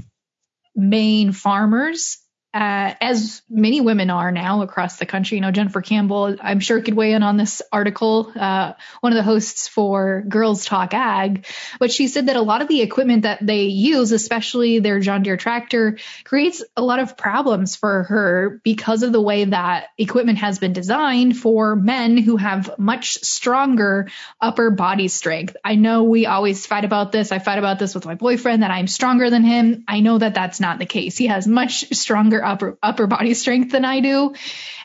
main 0.75 1.31
farmers 1.31 2.19
uh, 2.53 2.93
as 2.99 3.41
many 3.49 3.79
women 3.79 4.09
are 4.09 4.31
now 4.31 4.61
across 4.61 4.97
the 4.97 5.05
country. 5.05 5.37
You 5.37 5.41
know, 5.41 5.51
Jennifer 5.51 5.81
Campbell, 5.81 6.35
I'm 6.41 6.59
sure 6.59 6.81
could 6.81 6.95
weigh 6.95 7.13
in 7.13 7.23
on 7.23 7.37
this 7.37 7.61
article, 7.71 8.31
uh, 8.35 8.73
one 8.99 9.13
of 9.13 9.17
the 9.17 9.23
hosts 9.23 9.69
for 9.69 10.23
Girls 10.27 10.65
Talk 10.65 10.93
Ag, 10.93 11.45
but 11.79 11.93
she 11.93 12.07
said 12.07 12.25
that 12.25 12.35
a 12.35 12.41
lot 12.41 12.61
of 12.61 12.67
the 12.67 12.81
equipment 12.81 13.23
that 13.23 13.45
they 13.45 13.63
use, 13.63 14.11
especially 14.11 14.79
their 14.79 14.99
John 14.99 15.23
Deere 15.23 15.37
tractor, 15.37 15.97
creates 16.25 16.61
a 16.75 16.81
lot 16.81 16.99
of 16.99 17.15
problems 17.15 17.77
for 17.77 18.03
her 18.03 18.59
because 18.63 19.03
of 19.03 19.13
the 19.13 19.21
way 19.21 19.45
that 19.45 19.87
equipment 19.97 20.39
has 20.39 20.59
been 20.59 20.73
designed 20.73 21.37
for 21.37 21.77
men 21.77 22.17
who 22.17 22.35
have 22.35 22.77
much 22.77 23.13
stronger 23.23 24.09
upper 24.41 24.71
body 24.71 25.07
strength. 25.07 25.55
I 25.63 25.75
know 25.75 26.03
we 26.03 26.25
always 26.25 26.65
fight 26.65 26.83
about 26.83 27.13
this. 27.13 27.31
I 27.31 27.39
fight 27.39 27.59
about 27.59 27.79
this 27.79 27.95
with 27.95 28.05
my 28.05 28.15
boyfriend 28.15 28.63
that 28.63 28.71
I'm 28.71 28.87
stronger 28.87 29.29
than 29.29 29.43
him. 29.43 29.85
I 29.87 30.01
know 30.01 30.17
that 30.17 30.33
that's 30.33 30.59
not 30.59 30.79
the 30.79 30.85
case. 30.85 31.17
He 31.17 31.27
has 31.27 31.47
much 31.47 31.93
stronger 31.93 32.40
upper 32.43 32.77
upper 32.81 33.07
body 33.07 33.33
strength 33.41 33.71
than 33.71 33.85
I 33.85 33.99
do. 33.99 34.33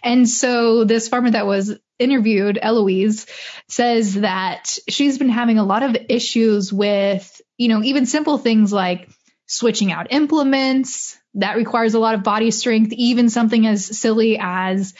And 0.02 0.28
so 0.28 0.84
this 0.84 1.08
farmer 1.08 1.30
that 1.30 1.46
was 1.46 1.76
interviewed, 1.98 2.58
Eloise, 2.60 3.26
says 3.68 4.14
that 4.14 4.78
she's 4.88 5.18
been 5.18 5.28
having 5.28 5.58
a 5.58 5.64
lot 5.64 5.82
of 5.82 5.96
issues 6.08 6.72
with, 6.72 7.40
you 7.56 7.68
know, 7.68 7.82
even 7.82 8.06
simple 8.06 8.38
things 8.38 8.72
like 8.72 9.08
switching 9.46 9.92
out 9.92 10.12
implements. 10.12 11.16
That 11.34 11.56
requires 11.56 11.94
a 11.94 11.98
lot 11.98 12.14
of 12.14 12.22
body 12.22 12.50
strength, 12.50 12.92
even 12.92 13.28
something 13.28 13.66
as 13.66 13.84
silly 13.84 14.38
as 14.40 14.94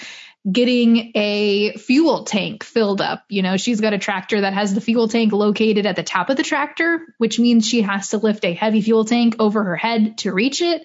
getting 0.51 1.11
a 1.17 1.73
fuel 1.77 2.25
tank 2.25 2.63
filled 2.63 3.01
up. 3.01 3.25
You 3.29 3.43
know, 3.43 3.57
she's 3.57 3.81
got 3.81 3.95
a 3.95 3.99
tractor 3.99 4.43
that 4.43 4.55
has 4.55 4.75
the 4.75 4.81
fuel 4.81 5.09
tank 5.09 5.33
located 5.33 5.87
at 5.87 5.97
the 5.97 6.03
top 6.05 6.31
of 6.31 6.37
the 6.37 6.45
tractor, 6.45 7.01
which 7.19 7.39
means 7.39 7.67
she 7.67 7.83
has 7.83 8.11
to 8.11 8.19
lift 8.19 8.45
a 8.45 8.55
heavy 8.55 8.81
fuel 8.81 9.05
tank 9.05 9.37
over 9.41 9.65
her 9.65 9.77
head 9.77 10.19
to 10.19 10.33
reach 10.33 10.63
it. 10.63 10.85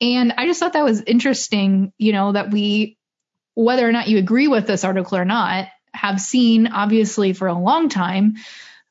And 0.00 0.32
I 0.38 0.46
just 0.46 0.58
thought 0.58 0.72
that 0.72 0.84
was 0.84 1.02
interesting, 1.02 1.92
you 1.98 2.12
know, 2.12 2.32
that 2.32 2.50
we, 2.50 2.96
whether 3.54 3.86
or 3.86 3.92
not 3.92 4.08
you 4.08 4.18
agree 4.18 4.48
with 4.48 4.66
this 4.66 4.84
article 4.84 5.18
or 5.18 5.24
not, 5.24 5.68
have 5.92 6.20
seen 6.20 6.66
obviously 6.66 7.34
for 7.34 7.46
a 7.46 7.58
long 7.58 7.88
time. 7.88 8.36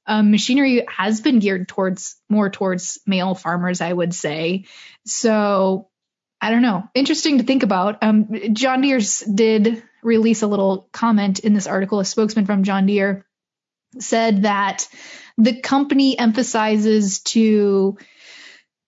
Um, 0.05 0.32
machinery 0.32 0.86
has 0.88 1.22
been 1.22 1.39
geared 1.39 1.67
towards 1.67 2.17
more 2.29 2.50
towards 2.50 3.00
male 3.08 3.36
farmers, 3.36 3.82
I 3.82 3.91
would 3.91 4.13
say. 4.13 4.65
So 5.05 5.89
I 6.44 6.50
don't 6.52 6.62
know. 6.62 6.90
Interesting 6.94 7.38
to 7.38 7.46
think 7.46 7.64
about. 7.64 8.04
Um, 8.04 8.28
John 8.52 8.82
Deere's 8.82 9.22
did 9.22 9.82
release 10.02 10.42
a 10.42 10.48
little 10.48 10.90
comment 10.92 11.40
in 11.40 11.54
this 11.54 11.68
article. 11.68 12.02
A 12.02 12.06
spokesman 12.06 12.46
from 12.46 12.66
John 12.66 12.86
Deere 12.86 13.26
said 14.00 14.42
that 14.42 14.90
the 15.38 15.62
company 15.62 16.20
emphasizes 16.20 17.22
to 17.22 17.98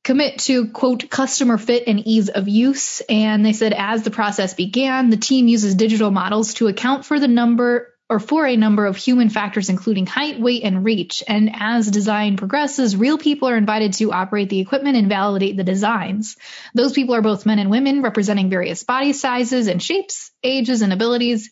commit 0.03 0.39
to 0.39 0.67
quote 0.67 1.09
customer 1.09 1.57
fit 1.57 1.85
and 1.87 2.05
ease 2.05 2.27
of 2.27 2.49
use 2.49 3.01
and 3.07 3.45
they 3.45 3.53
said 3.53 3.73
as 3.73 4.03
the 4.03 4.11
process 4.11 4.53
began 4.53 5.09
the 5.09 5.17
team 5.17 5.47
uses 5.47 5.73
digital 5.73 6.11
models 6.11 6.53
to 6.53 6.67
account 6.67 7.05
for 7.05 7.19
the 7.19 7.27
number 7.27 7.94
or 8.09 8.19
for 8.19 8.45
a 8.45 8.55
number 8.55 8.85
of 8.85 8.95
human 8.95 9.29
factors 9.29 9.69
including 9.69 10.05
height 10.05 10.39
weight 10.39 10.63
and 10.63 10.83
reach 10.83 11.23
and 11.27 11.51
as 11.53 11.89
design 11.89 12.37
progresses 12.37 12.95
real 12.95 13.17
people 13.17 13.47
are 13.47 13.57
invited 13.57 13.93
to 13.93 14.11
operate 14.11 14.49
the 14.49 14.59
equipment 14.59 14.97
and 14.97 15.09
validate 15.09 15.57
the 15.57 15.63
designs 15.63 16.37
those 16.73 16.93
people 16.93 17.15
are 17.15 17.21
both 17.21 17.45
men 17.45 17.59
and 17.59 17.69
women 17.69 18.01
representing 18.01 18.49
various 18.49 18.83
body 18.83 19.13
sizes 19.13 19.67
and 19.67 19.81
shapes 19.81 20.31
ages 20.43 20.81
and 20.81 20.93
abilities 20.93 21.51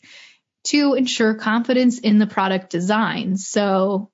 to 0.64 0.94
ensure 0.94 1.34
confidence 1.34 2.00
in 2.00 2.20
the 2.20 2.28
product 2.28 2.70
design 2.70 3.36
so 3.38 4.10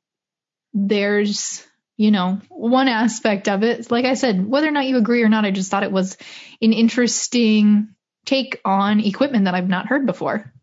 there's 0.74 1.66
you 2.00 2.12
know, 2.12 2.40
one 2.48 2.88
aspect 2.88 3.50
of 3.50 3.62
it. 3.62 3.92
Like 3.92 4.06
I 4.06 4.14
said, 4.14 4.50
whether 4.50 4.70
or 4.70 4.72
not 4.72 4.86
you 4.86 4.96
agree 4.96 5.22
or 5.22 5.28
not, 5.28 5.44
I 5.44 5.52
just 5.52 5.70
thought 5.70 5.84
it 5.84 5.92
was 5.92 6.16
an 6.62 6.72
interesting 6.72 7.90
take 8.26 8.62
on 8.64 9.02
equipment 9.02 9.46
that 9.46 9.54
I've 9.54 9.68
not 9.68 9.88
heard 9.88 10.06
before. 10.06 10.54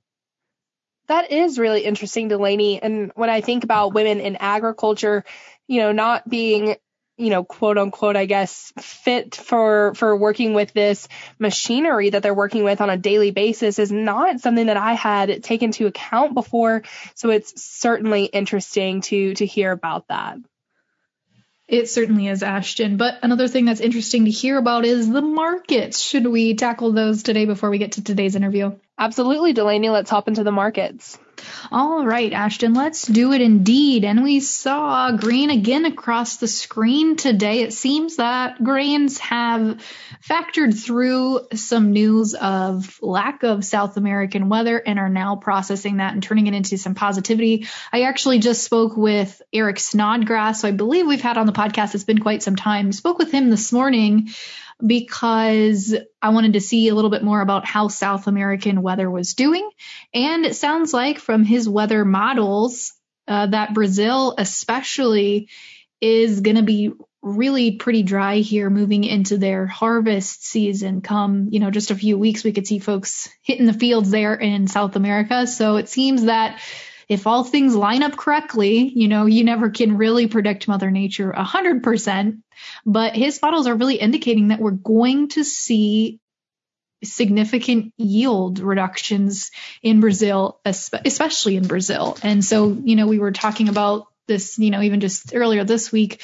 That 1.08 1.30
is 1.30 1.58
really 1.58 1.82
interesting, 1.84 2.28
Delaney. 2.28 2.82
And 2.82 3.12
when 3.14 3.30
I 3.30 3.40
think 3.40 3.64
about 3.64 3.94
women 3.94 4.20
in 4.20 4.36
agriculture, 4.36 5.24
you 5.68 5.80
know, 5.80 5.92
not 5.92 6.28
being 6.28 6.76
you 7.18 7.30
know, 7.30 7.44
quote 7.44 7.78
unquote, 7.78 8.16
I 8.16 8.26
guess, 8.26 8.72
fit 8.78 9.34
for, 9.34 9.94
for 9.94 10.16
working 10.16 10.52
with 10.52 10.72
this 10.72 11.08
machinery 11.38 12.10
that 12.10 12.22
they're 12.22 12.34
working 12.34 12.62
with 12.62 12.80
on 12.80 12.90
a 12.90 12.96
daily 12.96 13.30
basis 13.30 13.78
is 13.78 13.90
not 13.90 14.40
something 14.40 14.66
that 14.66 14.76
I 14.76 14.92
had 14.92 15.42
taken 15.42 15.72
to 15.72 15.86
account 15.86 16.34
before. 16.34 16.82
So 17.14 17.30
it's 17.30 17.62
certainly 17.62 18.24
interesting 18.24 19.00
to, 19.02 19.34
to 19.34 19.46
hear 19.46 19.72
about 19.72 20.08
that. 20.08 20.36
It 21.68 21.88
certainly 21.88 22.28
is, 22.28 22.42
Ashton. 22.42 22.96
But 22.96 23.14
another 23.22 23.48
thing 23.48 23.64
that's 23.64 23.80
interesting 23.80 24.26
to 24.26 24.30
hear 24.30 24.56
about 24.58 24.84
is 24.84 25.10
the 25.10 25.22
markets. 25.22 25.98
Should 25.98 26.26
we 26.26 26.54
tackle 26.54 26.92
those 26.92 27.22
today 27.22 27.44
before 27.44 27.70
we 27.70 27.78
get 27.78 27.92
to 27.92 28.04
today's 28.04 28.36
interview? 28.36 28.76
Absolutely, 28.98 29.52
Delaney. 29.52 29.90
Let's 29.90 30.10
hop 30.10 30.28
into 30.28 30.42
the 30.42 30.52
markets. 30.52 31.18
All 31.70 32.04
right, 32.04 32.32
Ashton, 32.32 32.72
let's 32.72 33.06
do 33.06 33.32
it 33.32 33.42
indeed. 33.42 34.04
And 34.04 34.22
we 34.22 34.40
saw 34.40 35.12
grain 35.12 35.50
again 35.50 35.84
across 35.84 36.36
the 36.36 36.48
screen 36.48 37.16
today. 37.16 37.60
It 37.60 37.72
seems 37.72 38.16
that 38.16 38.62
grains 38.62 39.18
have 39.18 39.84
factored 40.26 40.82
through 40.82 41.40
some 41.54 41.92
news 41.92 42.34
of 42.34 42.98
lack 43.02 43.42
of 43.42 43.64
South 43.64 43.98
American 43.98 44.48
weather 44.48 44.78
and 44.78 44.98
are 44.98 45.10
now 45.10 45.36
processing 45.36 45.98
that 45.98 46.14
and 46.14 46.22
turning 46.22 46.46
it 46.46 46.54
into 46.54 46.78
some 46.78 46.94
positivity. 46.94 47.66
I 47.92 48.02
actually 48.02 48.38
just 48.38 48.64
spoke 48.64 48.96
with 48.96 49.42
Eric 49.52 49.78
Snodgrass, 49.78 50.62
so 50.62 50.68
I 50.68 50.72
believe 50.72 51.06
we've 51.06 51.20
had 51.20 51.36
on 51.36 51.46
the 51.46 51.52
podcast. 51.52 51.94
It's 51.94 52.04
been 52.04 52.20
quite 52.20 52.42
some 52.42 52.56
time. 52.56 52.92
Spoke 52.92 53.18
with 53.18 53.30
him 53.30 53.50
this 53.50 53.72
morning 53.72 54.30
because 54.84 55.94
I 56.20 56.30
wanted 56.30 56.54
to 56.54 56.60
see 56.60 56.88
a 56.88 56.94
little 56.94 57.10
bit 57.10 57.22
more 57.22 57.40
about 57.40 57.64
how 57.64 57.88
South 57.88 58.26
American 58.26 58.82
weather 58.82 59.10
was 59.10 59.34
doing. 59.34 59.68
And 60.12 60.44
it 60.44 60.56
sounds 60.56 60.92
like 60.92 61.18
from 61.18 61.44
his 61.44 61.68
weather 61.68 62.04
models 62.04 62.92
uh, 63.28 63.46
that 63.46 63.74
Brazil, 63.74 64.34
especially, 64.36 65.48
is 66.00 66.40
going 66.40 66.56
to 66.56 66.62
be 66.62 66.92
really 67.22 67.72
pretty 67.72 68.02
dry 68.02 68.36
here 68.36 68.70
moving 68.70 69.02
into 69.02 69.36
their 69.36 69.66
harvest 69.66 70.46
season 70.46 71.00
come 71.00 71.48
you 71.50 71.58
know 71.58 71.72
just 71.72 71.90
a 71.90 71.96
few 71.96 72.16
weeks 72.16 72.44
we 72.44 72.52
could 72.52 72.68
see 72.68 72.78
folks 72.78 73.28
hitting 73.42 73.66
the 73.66 73.72
fields 73.72 74.10
there 74.10 74.34
in 74.34 74.68
south 74.68 74.94
america 74.94 75.44
so 75.44 75.74
it 75.74 75.88
seems 75.88 76.26
that 76.26 76.60
if 77.08 77.26
all 77.26 77.44
things 77.44 77.74
line 77.74 78.02
up 78.02 78.16
correctly, 78.16 78.78
you 78.78 79.08
know, 79.08 79.26
you 79.26 79.44
never 79.44 79.70
can 79.70 79.96
really 79.96 80.26
predict 80.26 80.66
Mother 80.66 80.90
Nature 80.90 81.32
100%, 81.32 82.42
but 82.84 83.14
his 83.14 83.40
models 83.40 83.66
are 83.66 83.76
really 83.76 83.96
indicating 83.96 84.48
that 84.48 84.60
we're 84.60 84.72
going 84.72 85.28
to 85.28 85.44
see 85.44 86.18
significant 87.04 87.92
yield 87.96 88.58
reductions 88.58 89.50
in 89.82 90.00
Brazil, 90.00 90.60
especially 90.64 91.56
in 91.56 91.66
Brazil. 91.66 92.16
And 92.22 92.44
so, 92.44 92.72
you 92.72 92.96
know, 92.96 93.06
we 93.06 93.18
were 93.18 93.32
talking 93.32 93.68
about 93.68 94.08
this, 94.26 94.58
you 94.58 94.70
know, 94.70 94.82
even 94.82 95.00
just 95.00 95.34
earlier 95.34 95.62
this 95.62 95.92
week. 95.92 96.22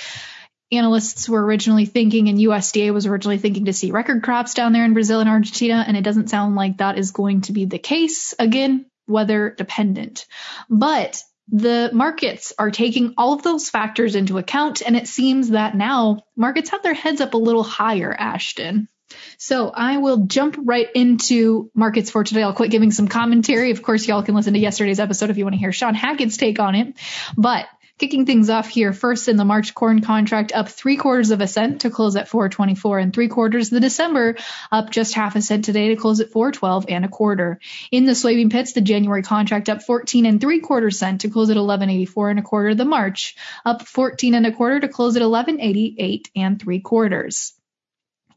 Analysts 0.73 1.29
were 1.29 1.45
originally 1.45 1.85
thinking, 1.85 2.29
and 2.29 2.39
USDA 2.39 2.95
was 2.95 3.07
originally 3.07 3.37
thinking 3.37 3.67
to 3.67 3.75
see 3.75 3.91
record 3.93 4.23
crops 4.23 4.55
down 4.55 4.73
there 4.73 4.87
in 4.87 4.95
Brazil 4.95 5.21
and 5.21 5.29
Argentina, 5.29 5.85
and 5.87 5.97
it 5.97 6.03
doesn't 6.03 6.31
sound 6.31 6.57
like 6.57 6.79
that 6.79 6.97
is 6.97 7.11
going 7.11 7.43
to 7.43 7.53
be 7.53 7.67
the 7.67 7.79
case. 7.79 8.35
Again, 8.39 8.87
weather 9.07 9.55
dependent. 9.57 10.27
But 10.69 11.23
the 11.51 11.91
markets 11.93 12.53
are 12.59 12.71
taking 12.71 13.15
all 13.19 13.35
of 13.35 13.43
those 13.43 13.69
factors 13.69 14.15
into 14.15 14.39
account, 14.39 14.81
and 14.81 14.97
it 14.97 15.09
seems 15.09 15.51
that 15.51 15.77
now 15.77 16.21
markets 16.37 16.71
have 16.71 16.83
their 16.83 16.95
heads 16.95 17.21
up 17.21 17.35
a 17.35 17.39
little 17.39 17.65
higher, 17.65 18.13
Ashton. 18.13 18.89
So 19.37 19.69
I 19.69 19.99
will 19.99 20.27
jump 20.27 20.57
right 20.59 20.89
into 20.95 21.71
markets 21.75 22.11
for 22.11 22.25
today. 22.25 22.43
I'll 22.43 22.55
quit 22.55 22.71
giving 22.71 22.91
some 22.91 23.09
commentary. 23.09 23.71
Of 23.71 23.83
course, 23.83 24.07
y'all 24.07 24.23
can 24.23 24.35
listen 24.35 24.55
to 24.55 24.59
yesterday's 24.59 25.01
episode 25.01 25.31
if 25.31 25.37
you 25.37 25.45
want 25.45 25.55
to 25.55 25.61
hear 25.61 25.73
Sean 25.73 25.95
Hackett's 25.95 26.39
take 26.39 26.59
on 26.59 26.75
it. 26.75 26.95
But 27.37 27.67
Kicking 28.03 28.27
things 28.27 28.51
off 28.51 28.67
here 28.67 28.93
first 28.93 29.29
in 29.29 29.37
the 29.37 29.45
March 29.45 29.75
corn 29.75 30.01
contract 30.01 30.51
up 30.51 30.69
three 30.69 30.97
quarters 30.97 31.31
of 31.31 31.41
a 31.41 31.47
cent 31.47 31.83
to 31.83 31.91
close 31.91 32.17
at 32.17 32.27
424 32.27 32.99
and 32.99 33.15
three 33.15 33.29
quarters. 33.29 33.71
The 33.71 33.79
December 33.79 34.35
up 34.73 34.91
just 34.91 35.15
half 35.15 35.37
a 35.37 35.41
cent 35.41 35.65
today 35.65 35.91
to 35.91 35.95
close 35.95 36.19
at 36.19 36.31
412 36.31 36.87
and 36.89 37.05
a 37.05 37.09
quarter. 37.09 37.61
In 37.93 38.05
the 38.05 38.11
soybean 38.11 38.51
pits, 38.51 38.73
the 38.73 38.81
January 38.81 39.23
contract 39.23 39.69
up 39.69 39.85
14 39.85 40.27
and 40.27 40.41
three 40.41 40.59
quarters 40.59 40.99
cent 40.99 41.21
to 41.21 41.31
close 41.31 41.49
at 41.49 41.55
1184 41.57 42.31
and 42.31 42.39
a 42.41 42.43
quarter. 42.43 42.75
The 42.75 42.85
March 42.85 43.37
up 43.65 43.87
14 43.87 44.35
and 44.35 44.47
a 44.47 44.53
quarter 44.53 44.81
to 44.81 44.89
close 44.89 45.15
at 45.15 45.23
1188 45.23 46.29
and 46.35 46.61
three 46.61 46.81
quarters. 46.81 47.53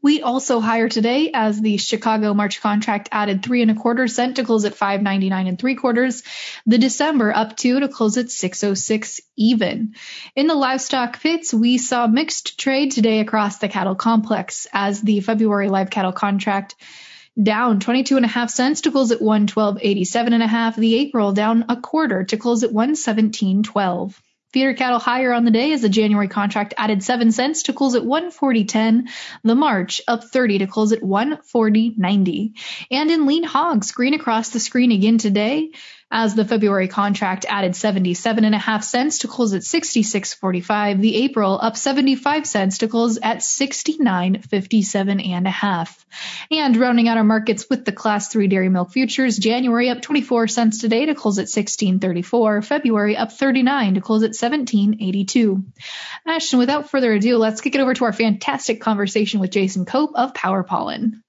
Wheat 0.02 0.22
also 0.22 0.60
higher 0.60 0.88
today 0.88 1.30
as 1.32 1.60
the 1.60 1.76
Chicago 1.76 2.34
March 2.34 2.60
contract 2.60 3.08
added 3.12 3.42
three 3.42 3.62
and 3.62 3.70
a 3.70 3.74
quarter 3.74 4.06
cent 4.06 4.36
to 4.36 4.44
close 4.44 4.64
at 4.64 4.74
5.99 4.74 5.48
and 5.48 5.58
three 5.58 5.74
quarters. 5.74 6.22
The 6.66 6.78
December 6.78 7.34
up 7.34 7.56
two 7.56 7.80
to 7.80 7.88
close 7.88 8.16
at 8.16 8.26
6.06 8.26 9.20
even. 9.36 9.94
In 10.34 10.46
the 10.46 10.54
livestock 10.54 11.20
pits, 11.20 11.52
we 11.52 11.78
saw 11.78 12.06
mixed 12.06 12.58
trade 12.58 12.92
today 12.92 13.20
across 13.20 13.58
the 13.58 13.68
cattle 13.68 13.94
complex 13.94 14.66
as 14.72 15.00
the 15.00 15.20
February 15.20 15.68
live 15.68 15.90
cattle 15.90 16.12
contract 16.12 16.74
down 17.40 17.80
22 17.80 18.16
and 18.16 18.24
a 18.24 18.28
half 18.28 18.50
cents 18.50 18.82
to 18.82 18.90
close 18.90 19.12
at 19.12 19.20
112.87 19.20 20.32
and 20.32 20.42
a 20.42 20.46
half. 20.46 20.76
The 20.76 20.96
April 20.96 21.32
down 21.32 21.66
a 21.68 21.76
quarter 21.76 22.24
to 22.24 22.36
close 22.36 22.62
at 22.62 22.70
117.12. 22.70 24.14
Feeder 24.52 24.74
cattle 24.74 24.98
higher 24.98 25.32
on 25.32 25.44
the 25.44 25.50
day 25.50 25.72
as 25.72 25.82
the 25.82 25.88
January 25.88 26.28
contract 26.28 26.74
added 26.78 27.02
7 27.02 27.32
cents 27.32 27.64
to 27.64 27.72
close 27.72 27.94
at 27.94 28.02
140.10. 28.02 29.08
The 29.42 29.54
March 29.54 30.00
up 30.08 30.24
30 30.24 30.58
to 30.58 30.66
close 30.66 30.92
at 30.92 31.02
140.90. 31.02 32.52
And 32.90 33.10
in 33.10 33.26
lean 33.26 33.44
hogs, 33.44 33.92
green 33.92 34.14
across 34.14 34.50
the 34.50 34.60
screen 34.60 34.92
again 34.92 35.18
today 35.18 35.72
as 36.10 36.34
the 36.34 36.44
February 36.44 36.88
contract 36.88 37.46
added 37.48 37.74
77 37.74 38.44
and 38.44 38.54
a 38.54 38.58
half 38.58 38.84
cents 38.84 39.18
to 39.18 39.28
close 39.28 39.52
at 39.54 39.62
66.45. 39.62 41.00
The 41.00 41.16
April 41.24 41.58
up 41.60 41.76
75 41.76 42.46
cents 42.46 42.78
to 42.78 42.88
close 42.88 43.18
at 43.18 43.38
69.57 43.38 45.28
and 45.28 45.46
a 45.46 45.50
half. 45.50 46.06
And 46.50 46.76
rounding 46.76 47.08
out 47.08 47.18
our 47.18 47.24
markets 47.24 47.66
with 47.68 47.84
the 47.84 47.92
class 47.92 48.28
3 48.28 48.46
dairy 48.46 48.68
milk 48.68 48.92
futures, 48.92 49.36
January 49.36 49.90
up 49.90 50.00
24 50.00 50.46
cents 50.48 50.80
today 50.80 51.06
to 51.06 51.14
close 51.14 51.38
at 51.38 51.46
16.34. 51.46 52.64
February 52.64 53.16
up 53.16 53.32
39 53.32 53.94
to 53.94 54.00
close 54.00 54.22
at 54.22 54.30
17.82. 54.30 55.64
Ashton, 56.24 56.58
without 56.58 56.88
further 56.88 57.12
ado, 57.12 57.36
let's 57.36 57.60
kick 57.60 57.74
it 57.74 57.80
over 57.80 57.94
to 57.94 58.04
our 58.04 58.12
fantastic 58.12 58.80
conversation 58.80 59.40
with 59.40 59.50
Jason 59.50 59.84
Cope 59.84 60.12
of 60.14 60.34
Power 60.34 60.62
Pollen. 60.62 61.22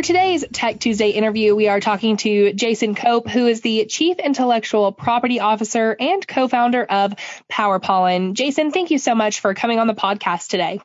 For 0.00 0.06
today's 0.06 0.46
Tech 0.50 0.80
Tuesday 0.80 1.10
interview, 1.10 1.54
we 1.54 1.68
are 1.68 1.78
talking 1.78 2.16
to 2.16 2.54
Jason 2.54 2.94
Cope, 2.94 3.28
who 3.28 3.46
is 3.46 3.60
the 3.60 3.84
Chief 3.84 4.18
Intellectual 4.18 4.92
Property 4.92 5.40
Officer 5.40 5.94
and 6.00 6.26
co-founder 6.26 6.82
of 6.82 7.12
Power 7.50 7.78
Pollen. 7.80 8.34
Jason, 8.34 8.72
thank 8.72 8.90
you 8.90 8.96
so 8.96 9.14
much 9.14 9.40
for 9.40 9.52
coming 9.52 9.78
on 9.78 9.88
the 9.88 9.94
podcast 9.94 10.48
today. 10.48 10.80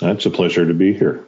It's 0.00 0.24
a 0.24 0.30
pleasure 0.30 0.64
to 0.64 0.72
be 0.72 0.94
here. 0.94 1.26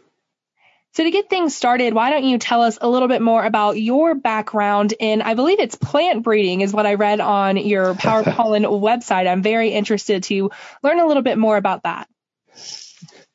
So 0.94 1.04
to 1.04 1.10
get 1.10 1.28
things 1.28 1.54
started, 1.54 1.92
why 1.92 2.08
don't 2.08 2.24
you 2.24 2.38
tell 2.38 2.62
us 2.62 2.78
a 2.80 2.88
little 2.88 3.08
bit 3.08 3.20
more 3.20 3.44
about 3.44 3.78
your 3.78 4.14
background 4.14 4.94
in, 4.98 5.20
I 5.20 5.34
believe 5.34 5.60
it's 5.60 5.74
plant 5.74 6.22
breeding 6.22 6.62
is 6.62 6.72
what 6.72 6.86
I 6.86 6.94
read 6.94 7.20
on 7.20 7.58
your 7.58 7.94
Power 7.94 8.22
Pollen 8.22 8.62
website. 8.62 9.28
I'm 9.28 9.42
very 9.42 9.68
interested 9.68 10.22
to 10.22 10.50
learn 10.82 10.98
a 10.98 11.06
little 11.06 11.22
bit 11.22 11.36
more 11.36 11.58
about 11.58 11.82
that. 11.82 12.08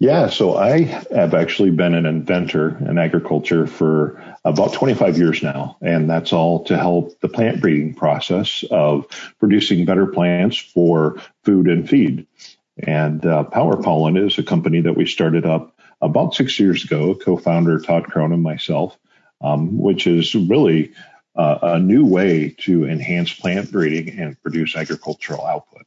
Yeah, 0.04 0.28
so 0.28 0.58
I 0.58 0.82
have 0.82 1.34
actually 1.34 1.70
been 1.70 1.94
an 1.94 2.06
inventor 2.06 2.78
in 2.90 2.98
agriculture 2.98 3.66
for 3.66 4.22
about 4.44 4.74
25 4.74 5.18
years 5.18 5.42
now, 5.42 5.78
and 5.80 6.10
that's 6.10 6.34
all 6.34 6.66
to 6.66 6.78
help 6.78 7.18
the 7.22 7.30
plant 7.30 7.62
breeding 7.62 7.94
process 7.94 8.66
of 8.70 9.06
producing 9.39 9.86
better 9.86 10.06
plants 10.06 10.58
for 10.58 11.22
food 11.46 11.68
and 11.68 11.89
feed. 11.89 12.28
And 12.80 13.26
uh, 13.26 13.46
Power 13.46 13.82
Pollen 13.82 14.18
is 14.18 14.38
a 14.38 14.44
company 14.44 14.82
that 14.82 14.98
we 14.98 15.06
started 15.06 15.46
up 15.46 15.74
about 16.02 16.36
six 16.36 16.60
years 16.60 16.84
ago, 16.84 17.16
co-founder 17.16 17.80
Todd 17.80 18.04
Krone 18.04 18.34
and 18.34 18.44
myself, 18.44 19.00
um, 19.39 19.78
which 19.78 20.06
is 20.06 20.36
really 20.36 20.92
uh, 21.38 21.60
a 21.62 21.80
new 21.80 22.06
way 22.06 22.54
to 22.63 22.84
enhance 22.84 23.32
plant 23.32 23.72
breeding 23.72 24.20
and 24.20 24.38
produce 24.42 24.76
agricultural 24.76 25.46
output. 25.46 25.84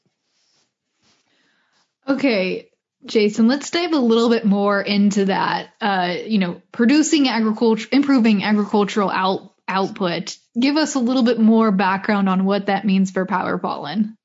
Okay, 2.08 2.70
Jason, 3.06 3.48
let's 3.48 3.70
dive 3.70 3.92
a 3.92 3.98
little 3.98 4.28
bit 4.28 4.44
more 4.44 4.80
into 4.80 5.26
that. 5.26 5.68
Uh, 5.80 6.16
you 6.26 6.38
know, 6.38 6.60
producing 6.72 7.28
agriculture, 7.28 7.88
improving 7.92 8.44
agricultural 8.44 9.10
out, 9.10 9.54
output. 9.68 10.36
Give 10.58 10.76
us 10.76 10.94
a 10.94 11.00
little 11.00 11.22
bit 11.22 11.38
more 11.38 11.70
background 11.70 12.28
on 12.28 12.44
what 12.44 12.66
that 12.66 12.84
means 12.84 13.10
for 13.10 13.26
Power 13.26 13.58
Pollen. 13.58 14.16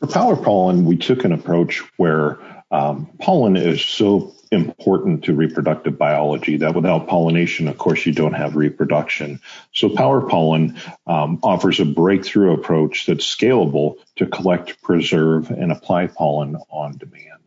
For 0.00 0.06
Power 0.06 0.36
Pollen, 0.36 0.84
we 0.84 0.96
took 0.96 1.24
an 1.24 1.32
approach 1.32 1.82
where 1.96 2.38
um, 2.70 3.10
pollen 3.20 3.56
is 3.56 3.80
so 3.80 4.34
important 4.52 5.24
to 5.24 5.34
reproductive 5.34 5.98
biology 5.98 6.58
that 6.58 6.74
without 6.74 7.08
pollination, 7.08 7.68
of 7.68 7.78
course, 7.78 8.04
you 8.06 8.12
don't 8.12 8.34
have 8.34 8.56
reproduction. 8.56 9.40
So 9.72 9.88
Power 9.88 10.28
Pollen 10.28 10.78
um, 11.06 11.40
offers 11.42 11.80
a 11.80 11.84
breakthrough 11.84 12.52
approach 12.52 13.06
that's 13.06 13.26
scalable 13.26 13.96
to 14.16 14.26
collect, 14.26 14.82
preserve, 14.82 15.50
and 15.50 15.72
apply 15.72 16.08
pollen 16.08 16.56
on 16.70 16.96
demand. 16.96 17.45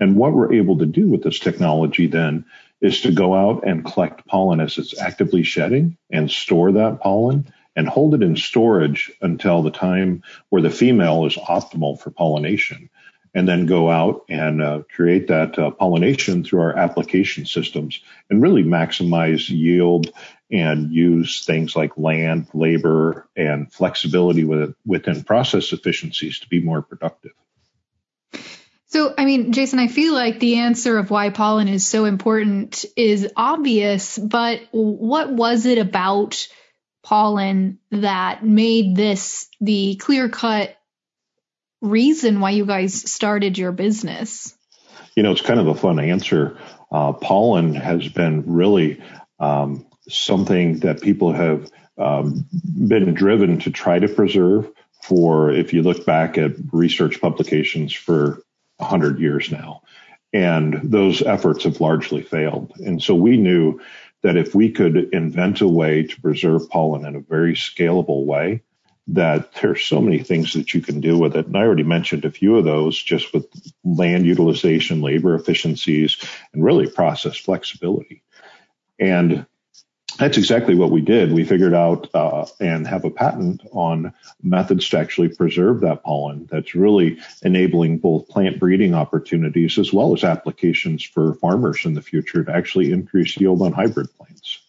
And 0.00 0.16
what 0.16 0.32
we're 0.32 0.54
able 0.54 0.78
to 0.78 0.86
do 0.86 1.08
with 1.08 1.22
this 1.22 1.38
technology 1.38 2.06
then 2.06 2.44
is 2.80 3.00
to 3.02 3.12
go 3.12 3.34
out 3.34 3.66
and 3.66 3.84
collect 3.84 4.26
pollen 4.26 4.60
as 4.60 4.76
it's 4.76 4.98
actively 5.00 5.42
shedding 5.42 5.96
and 6.10 6.30
store 6.30 6.72
that 6.72 7.00
pollen 7.00 7.52
and 7.76 7.88
hold 7.88 8.14
it 8.14 8.22
in 8.22 8.36
storage 8.36 9.10
until 9.20 9.62
the 9.62 9.70
time 9.70 10.22
where 10.50 10.62
the 10.62 10.70
female 10.70 11.26
is 11.26 11.36
optimal 11.36 11.98
for 11.98 12.10
pollination. 12.10 12.90
And 13.36 13.48
then 13.48 13.66
go 13.66 13.90
out 13.90 14.24
and 14.28 14.62
uh, 14.62 14.82
create 14.94 15.26
that 15.26 15.58
uh, 15.58 15.72
pollination 15.72 16.44
through 16.44 16.60
our 16.60 16.76
application 16.76 17.46
systems 17.46 18.00
and 18.30 18.40
really 18.40 18.62
maximize 18.62 19.48
yield 19.48 20.12
and 20.52 20.92
use 20.92 21.44
things 21.44 21.74
like 21.74 21.98
land, 21.98 22.46
labor, 22.54 23.28
and 23.34 23.72
flexibility 23.72 24.44
with, 24.44 24.76
within 24.86 25.24
process 25.24 25.72
efficiencies 25.72 26.38
to 26.38 26.48
be 26.48 26.60
more 26.60 26.80
productive. 26.80 27.32
So, 28.94 29.12
I 29.18 29.24
mean, 29.24 29.50
Jason, 29.50 29.80
I 29.80 29.88
feel 29.88 30.14
like 30.14 30.38
the 30.38 30.58
answer 30.58 30.98
of 30.98 31.10
why 31.10 31.30
pollen 31.30 31.66
is 31.66 31.84
so 31.84 32.04
important 32.04 32.84
is 32.96 33.28
obvious, 33.34 34.16
but 34.16 34.60
what 34.70 35.32
was 35.32 35.66
it 35.66 35.78
about 35.78 36.46
pollen 37.02 37.80
that 37.90 38.44
made 38.44 38.94
this 38.94 39.48
the 39.60 39.96
clear 39.96 40.28
cut 40.28 40.76
reason 41.80 42.38
why 42.38 42.50
you 42.50 42.66
guys 42.66 42.94
started 43.10 43.58
your 43.58 43.72
business? 43.72 44.56
You 45.16 45.24
know, 45.24 45.32
it's 45.32 45.40
kind 45.40 45.58
of 45.58 45.66
a 45.66 45.74
fun 45.74 45.98
answer. 45.98 46.56
Uh, 46.92 47.14
pollen 47.14 47.74
has 47.74 48.06
been 48.06 48.44
really 48.46 49.02
um, 49.40 49.86
something 50.08 50.78
that 50.78 51.02
people 51.02 51.32
have 51.32 51.68
um, 51.98 52.46
been 52.62 53.12
driven 53.12 53.58
to 53.58 53.72
try 53.72 53.98
to 53.98 54.06
preserve 54.06 54.70
for, 55.02 55.50
if 55.50 55.72
you 55.72 55.82
look 55.82 56.06
back 56.06 56.38
at 56.38 56.52
research 56.72 57.20
publications 57.20 57.92
for 57.92 58.40
100 58.76 59.18
years 59.18 59.50
now. 59.50 59.82
And 60.32 60.80
those 60.82 61.22
efforts 61.22 61.64
have 61.64 61.80
largely 61.80 62.22
failed. 62.22 62.72
And 62.84 63.02
so 63.02 63.14
we 63.14 63.36
knew 63.36 63.80
that 64.22 64.36
if 64.36 64.54
we 64.54 64.70
could 64.70 64.96
invent 65.12 65.60
a 65.60 65.68
way 65.68 66.02
to 66.02 66.20
preserve 66.20 66.68
pollen 66.70 67.04
in 67.04 67.14
a 67.14 67.20
very 67.20 67.54
scalable 67.54 68.24
way, 68.24 68.62
that 69.06 69.52
there's 69.54 69.84
so 69.84 70.00
many 70.00 70.18
things 70.18 70.54
that 70.54 70.72
you 70.72 70.80
can 70.80 71.00
do 71.00 71.18
with 71.18 71.36
it. 71.36 71.46
And 71.46 71.56
I 71.56 71.60
already 71.60 71.82
mentioned 71.82 72.24
a 72.24 72.30
few 72.30 72.56
of 72.56 72.64
those 72.64 73.00
just 73.00 73.34
with 73.34 73.46
land 73.84 74.24
utilization, 74.24 75.02
labor 75.02 75.34
efficiencies, 75.34 76.16
and 76.52 76.64
really 76.64 76.90
process 76.90 77.36
flexibility. 77.36 78.22
And 78.98 79.46
that's 80.18 80.38
exactly 80.38 80.74
what 80.74 80.90
we 80.90 81.00
did. 81.00 81.32
We 81.32 81.44
figured 81.44 81.74
out 81.74 82.08
uh, 82.14 82.46
and 82.60 82.86
have 82.86 83.04
a 83.04 83.10
patent 83.10 83.62
on 83.72 84.12
methods 84.42 84.88
to 84.90 84.98
actually 84.98 85.28
preserve 85.28 85.80
that 85.80 86.02
pollen 86.04 86.48
that's 86.50 86.74
really 86.74 87.18
enabling 87.42 87.98
both 87.98 88.28
plant 88.28 88.60
breeding 88.60 88.94
opportunities 88.94 89.78
as 89.78 89.92
well 89.92 90.14
as 90.14 90.22
applications 90.22 91.02
for 91.02 91.34
farmers 91.34 91.84
in 91.84 91.94
the 91.94 92.02
future 92.02 92.44
to 92.44 92.54
actually 92.54 92.92
increase 92.92 93.36
yield 93.36 93.62
on 93.62 93.72
hybrid 93.72 94.08
plants. 94.16 94.60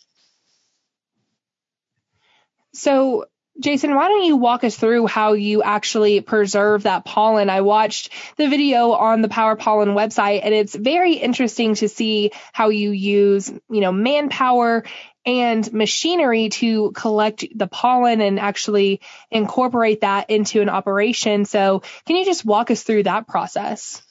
So 2.74 3.26
Jason, 3.60 3.96
why 3.96 4.10
don't 4.10 4.26
you 4.26 4.36
walk 4.36 4.66
us 4.66 4.76
through 4.76 5.08
how 5.08 5.34
you 5.34 5.64
actually 5.64 6.20
preserve 6.20 6.84
that 6.84 7.06
pollen? 7.06 7.50
I 7.50 7.62
watched 7.62 8.12
the 8.36 8.48
video 8.48 8.92
on 8.92 9.22
the 9.22 9.30
Power 9.30 9.56
Pollen 9.56 9.90
website 9.90 10.42
and 10.44 10.54
it's 10.54 10.76
very 10.76 11.14
interesting 11.14 11.76
to 11.76 11.88
see 11.88 12.32
how 12.52 12.70
you 12.70 12.92
use, 12.92 13.50
you 13.70 13.82
know, 13.82 13.94
manpower 13.94 14.84
and 15.26 15.72
machinery 15.74 16.50
to 16.50 16.92
collect 16.92 17.46
the 17.56 17.68
pollen 17.68 18.22
and 18.22 18.40
actually 18.40 19.02
incorporate 19.32 20.02
that 20.02 20.30
into 20.30 20.62
an 20.62 20.70
operation. 20.70 21.46
So 21.46 21.82
can 22.06 22.18
you 22.18 22.26
just 22.26 22.46
walk 22.46 22.72
us 22.72 22.84
through 22.84 23.04
that 23.04 23.26
process? 23.28 24.02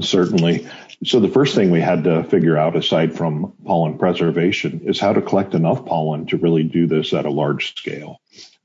Certainly. 0.00 0.68
So 1.04 1.20
the 1.20 1.28
first 1.28 1.54
thing 1.54 1.70
we 1.70 1.80
had 1.80 2.04
to 2.04 2.24
figure 2.24 2.56
out, 2.56 2.76
aside 2.76 3.14
from 3.14 3.52
pollen 3.64 3.98
preservation, 3.98 4.82
is 4.86 4.98
how 4.98 5.12
to 5.12 5.20
collect 5.20 5.54
enough 5.54 5.84
pollen 5.84 6.26
to 6.26 6.38
really 6.38 6.62
do 6.62 6.86
this 6.86 7.12
at 7.12 7.26
a 7.26 7.30
large 7.30 7.76
scale. 7.76 8.20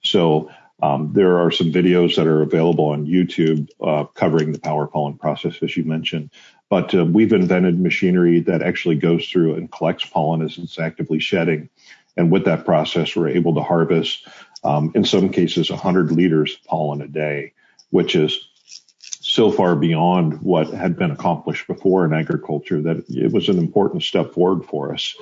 So 0.10 0.50
um, 0.82 1.12
there 1.13 1.39
are 1.39 1.52
some 1.52 1.72
videos 1.72 2.15
that 2.15 2.28
are 2.28 2.41
available 2.41 2.86
on 2.86 3.08
YouTube 3.08 3.70
uh, 3.82 4.06
covering 4.06 4.52
the 4.52 4.60
power 4.60 4.88
pollen 4.88 5.17
process, 5.17 5.56
as 5.62 5.76
you 5.76 5.84
mentioned. 5.84 6.30
But 6.70 6.93
uh, 6.93 7.06
we've 7.06 7.34
invented 7.34 7.80
machinery 7.80 8.41
that 8.41 8.62
actually 8.62 8.96
goes 8.96 9.28
through 9.28 9.56
and 9.56 9.72
collects 9.72 10.06
pollen 10.06 10.41
as 10.41 10.58
it's 10.58 10.78
actively 10.78 11.20
shedding. 11.20 11.70
And 12.15 12.32
with 12.32 12.46
that 12.46 12.65
process, 12.65 13.15
we're 13.15 13.30
able 13.30 13.56
to 13.56 13.62
harvest, 13.62 14.28
um, 14.63 14.91
in 14.96 15.06
some 15.06 15.30
cases, 15.30 15.70
100 15.70 16.12
liters 16.12 16.56
of 16.56 16.63
pollen 16.65 17.02
a 17.02 17.08
day, 17.08 17.54
which 17.89 18.15
is 18.15 18.48
so 19.00 19.52
far 19.52 19.76
beyond 19.76 20.41
what 20.41 20.70
had 20.70 20.98
been 20.98 21.12
accomplished 21.12 21.67
before 21.67 22.06
in 22.06 22.13
agriculture 22.13 22.82
that 22.82 23.06
it 23.10 23.32
was 23.32 23.50
an 23.50 23.60
important 23.60 24.04
step 24.04 24.34
forward 24.34 24.65
for 24.65 24.93
us. 24.93 25.15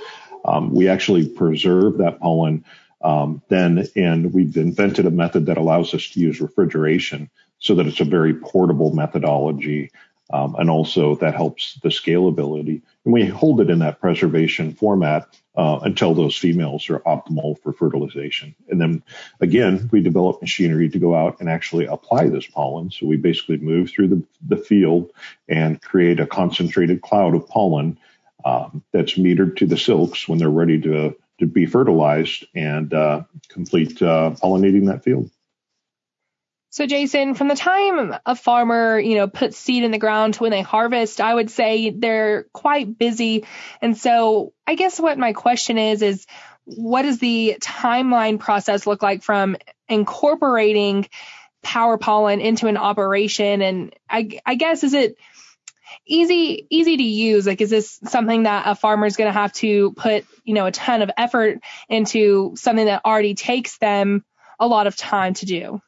Um, 0.46 0.74
we 0.74 0.88
actually 0.88 1.28
preserve 1.28 1.98
that 1.98 2.20
pollen 2.20 2.64
um, 3.02 3.42
then, 3.50 3.88
and 3.96 4.34
we've 4.34 4.58
invented 4.58 5.06
a 5.06 5.12
method 5.12 5.46
that 5.48 5.58
allows 5.58 5.94
us 5.94 6.10
to 6.10 6.20
use 6.20 6.42
refrigeration 6.42 7.30
so 7.60 7.76
that 7.76 7.88
it's 7.88 8.00
a 8.00 8.06
very 8.06 8.34
portable 8.34 8.94
methodology. 8.94 9.92
Um, 10.34 10.56
and 10.58 10.72
also 10.72 11.16
that 11.18 11.36
helps 11.36 11.76
the 11.84 11.90
scalability. 11.90 12.82
And 13.04 13.14
we 13.14 13.28
hold 13.28 13.62
it 13.62 13.70
in 13.70 13.80
that 13.80 14.02
preservation 14.02 14.74
format 14.74 15.28
uh, 15.56 15.80
until 15.84 16.16
those 16.16 16.36
females 16.36 16.90
are 16.90 17.00
optimal 17.02 17.62
for 17.62 17.72
fertilization. 17.72 18.56
And 18.68 18.82
then 18.82 19.04
again, 19.40 19.88
we 19.92 20.02
develop 20.02 20.42
machinery 20.42 20.90
to 20.90 21.00
go 21.00 21.14
out 21.14 21.40
and 21.40 21.48
actually 21.48 21.86
apply 21.86 22.30
this 22.30 22.48
pollen. 22.48 22.90
So 22.90 23.06
we 23.06 23.18
basically 23.18 23.58
move 23.58 23.92
through 23.92 24.08
the, 24.08 24.24
the 24.48 24.58
field 24.58 25.12
and 25.48 25.80
create 25.80 26.20
a 26.20 26.26
concentrated 26.26 27.04
cloud 27.04 27.36
of 27.36 27.48
pollen 27.48 28.00
um, 28.44 28.84
that's 28.92 29.14
metered 29.14 29.58
to 29.58 29.68
the 29.68 29.78
silks 29.78 30.28
when 30.28 30.40
they're 30.40 30.50
ready 30.50 30.82
to 30.82 31.16
to 31.40 31.46
be 31.46 31.66
fertilized 31.66 32.46
and 32.56 32.94
uh, 32.94 33.24
complete 33.50 34.02
uh, 34.02 34.32
pollinating 34.42 34.88
that 34.88 35.04
field. 35.04 35.30
So 36.70 36.86
Jason, 36.86 37.36
from 37.36 37.48
the 37.48 37.56
time 37.56 38.14
a 38.26 38.36
farmer, 38.36 39.00
you 39.00 39.16
know, 39.16 39.28
puts 39.28 39.58
seed 39.58 39.84
in 39.84 39.92
the 39.92 39.98
ground 39.98 40.34
to 40.34 40.44
when 40.44 40.52
they 40.52 40.62
harvest, 40.62 41.22
I 41.22 41.34
would 41.34 41.50
say 41.50 41.90
they're 41.90 42.44
quite 42.52 42.98
busy. 42.98 43.46
And 43.82 43.98
so 43.98 44.52
I 44.68 44.76
guess 44.76 45.00
what 45.00 45.18
my 45.18 45.32
question 45.32 45.78
is 45.78 46.02
is 46.02 46.26
what 46.66 47.04
does 47.04 47.20
the 47.20 47.58
timeline 47.62 48.40
process 48.40 48.86
look 48.86 49.02
like 49.02 49.24
from 49.24 49.56
incorporating 49.88 51.08
power 51.64 51.98
pollen 51.98 52.42
into 52.42 52.68
an 52.68 52.78
operation 52.78 53.62
and 53.62 53.96
I, 54.10 54.40
I 54.46 54.56
guess 54.56 54.84
is 54.84 54.94
it 54.94 55.18
easy 56.06 56.68
easy 56.70 56.98
to 56.98 57.04
use. 57.04 57.46
Like 57.48 57.62
is 57.62 57.70
this 57.70 58.00
something 58.06 58.44
that 58.44 58.64
a 58.68 58.76
farmer 58.76 59.06
is 59.06 59.18
going 59.18 59.28
to 59.28 59.40
have 59.40 59.54
to 59.54 59.92
put 59.94 60.26
you 60.44 60.54
know 60.54 60.66
a 60.66 60.72
ton 60.72 61.02
of 61.02 61.12
effort 61.18 61.60
into 61.90 62.54
something 62.56 62.86
that 62.86 63.02
already 63.06 63.36
takes 63.36 63.78
them 63.78 64.24
a 64.60 64.68
lot 64.68 64.88
of 64.88 64.96
time 64.96 65.34
to 65.36 65.46
do? 65.46 65.82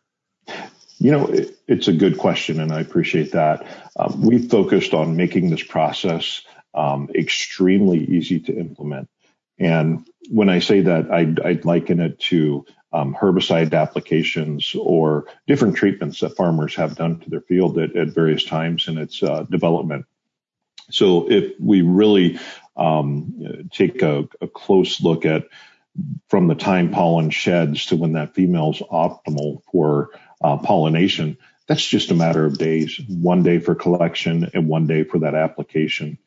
You 1.00 1.12
know 1.12 1.28
it, 1.28 1.58
it's 1.68 1.88
a 1.88 1.94
good 1.94 2.18
question 2.18 2.60
and 2.60 2.72
i 2.72 2.80
appreciate 2.80 3.32
that. 3.34 3.66
Um, 3.98 4.22
we 4.22 4.40
focused 4.48 4.94
on 4.94 5.16
making 5.16 5.50
this 5.50 5.64
process 5.64 6.42
um, 6.74 7.10
extremely 7.16 8.00
easy 8.06 8.40
to 8.42 8.58
implement 8.58 9.10
and 9.60 10.08
when 10.30 10.50
i 10.50 10.60
say 10.60 10.82
that 10.82 11.12
i'd, 11.12 11.40
I'd 11.40 11.66
liken 11.66 12.00
it 12.00 12.20
to 12.22 12.66
um, 12.94 13.16
herbicide 13.16 13.74
applications 13.74 14.74
or 14.80 15.26
different 15.46 15.76
treatments 15.76 16.22
that 16.22 16.36
farmers 16.36 16.76
have 16.76 16.96
done 16.96 17.20
to 17.20 17.30
their 17.30 17.42
field 17.42 17.78
at, 17.78 17.96
at 17.96 18.10
various 18.10 18.44
times 18.44 18.88
in 18.88 18.98
its 18.98 19.22
uh, 19.22 19.44
development. 19.50 20.06
So 20.90 21.30
if 21.30 21.54
we 21.60 21.82
really 21.82 22.40
um, 22.78 23.70
take 23.72 24.02
a, 24.02 24.28
a, 24.40 24.48
close 24.48 25.02
look 25.02 25.26
at 25.26 25.48
from 26.30 26.48
the 26.48 26.56
time 26.56 26.92
pollen 26.92 27.30
sheds 27.30 27.88
to 27.88 27.98
when 27.98 28.14
that 28.14 28.36
female 28.36 28.72
is 28.72 28.82
optimal 28.90 29.64
for 29.72 30.12
uh, 30.42 30.58
pollination, 30.58 31.38
that's 31.68 31.86
just 31.86 32.12
a 32.12 32.16
matter 32.16 32.46
of 32.46 32.58
days. 32.58 33.02
One 33.10 33.44
day 33.44 33.60
for 33.60 33.76
collection 33.76 34.50
and 34.54 34.70
one 34.70 34.88
day 34.88 35.04
for 35.04 35.20
that 35.20 35.36
application. 35.36 36.18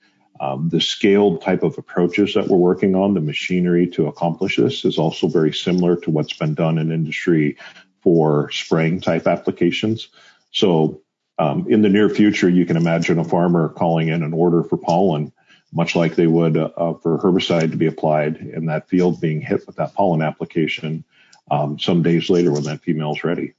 Um, 0.41 0.71
the 0.71 0.81
scaled 0.81 1.43
type 1.43 1.63
of 1.63 1.77
approaches 1.77 2.33
that 2.33 2.49
we're 2.49 2.57
working 2.57 2.95
on, 2.95 3.13
the 3.13 3.21
machinery 3.21 3.87
to 3.89 4.07
accomplish 4.07 4.57
this 4.57 4.87
is 4.87 4.97
also 4.97 5.29
very 5.29 5.53
similar 5.53 5.97
to 5.97 6.11
what's 6.11 6.33
been 6.33 6.55
done 6.55 6.79
in 6.79 6.91
industry 6.91 7.59
for 8.03 8.51
spraying 8.51 9.03
type 9.03 9.27
applications. 9.27 10.09
So 10.51 11.03
um, 11.39 11.67
in 11.69 11.83
the 11.83 11.91
near 11.91 12.09
future, 12.09 12.49
you 12.49 12.65
can 12.65 12.79
imagine 12.79 13.19
a 13.19 13.25
farmer 13.25 13.69
calling 13.69 14.09
in 14.09 14.23
an 14.23 14.33
order 14.33 14.65
for 14.65 14.79
pollen, 14.79 15.31
much 15.73 15.95
like 15.95 16.17
they 16.17 16.27
would 16.27 16.57
uh, 16.57 16.95
for 16.95 17.19
herbicide 17.19 17.73
to 17.73 17.77
be 17.77 17.87
applied 17.87 18.37
in 18.39 18.65
that 18.67 18.89
field 18.89 19.21
being 19.21 19.43
hit 19.43 19.67
with 19.67 19.77
that 19.77 19.93
pollen 19.93 20.23
application 20.23 21.05
um, 21.51 21.79
some 21.79 22.03
days 22.03 22.31
later 22.31 22.51
when 22.51 22.63
that 22.63 22.81
female 22.81 23.13
is 23.13 23.25
ready. 23.25 23.53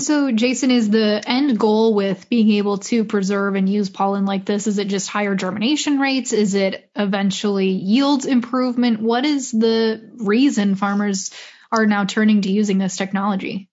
So, 0.00 0.32
Jason, 0.32 0.70
is 0.70 0.88
the 0.88 1.22
end 1.26 1.58
goal 1.58 1.94
with 1.94 2.28
being 2.30 2.50
able 2.52 2.78
to 2.78 3.04
preserve 3.04 3.54
and 3.54 3.68
use 3.68 3.90
pollen 3.90 4.24
like 4.24 4.46
this? 4.46 4.66
Is 4.66 4.78
it 4.78 4.88
just 4.88 5.08
higher 5.08 5.34
germination 5.34 5.98
rates? 5.98 6.32
Is 6.32 6.54
it 6.54 6.90
eventually 6.96 7.68
yield 7.68 8.24
improvement? 8.24 9.02
What 9.02 9.26
is 9.26 9.52
the 9.52 10.10
reason 10.16 10.74
farmers 10.74 11.30
are 11.70 11.86
now 11.86 12.06
turning 12.06 12.40
to 12.42 12.50
using 12.50 12.78
this 12.78 12.96
technology? 12.96 13.68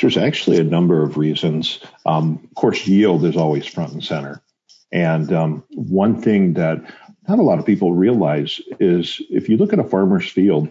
There's 0.00 0.16
actually 0.16 0.58
a 0.58 0.64
number 0.64 1.02
of 1.02 1.18
reasons. 1.18 1.80
Um, 2.06 2.40
of 2.44 2.54
course, 2.54 2.86
yield 2.86 3.24
is 3.24 3.36
always 3.36 3.66
front 3.66 3.92
and 3.92 4.04
center. 4.04 4.42
And 4.90 5.32
um, 5.32 5.64
one 5.70 6.22
thing 6.22 6.54
that 6.54 6.82
not 7.28 7.38
a 7.38 7.42
lot 7.42 7.58
of 7.58 7.66
people 7.66 7.92
realize 7.92 8.60
is 8.80 9.20
if 9.28 9.48
you 9.48 9.58
look 9.58 9.72
at 9.72 9.78
a 9.78 9.84
farmer's 9.84 10.30
field, 10.30 10.70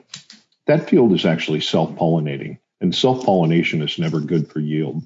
that 0.66 0.90
field 0.90 1.14
is 1.14 1.26
actually 1.26 1.62
self 1.62 1.92
pollinating. 1.92 2.58
And 2.80 2.94
self 2.94 3.26
pollination 3.26 3.82
is 3.82 3.98
never 3.98 4.20
good 4.20 4.52
for 4.52 4.60
yield. 4.60 5.04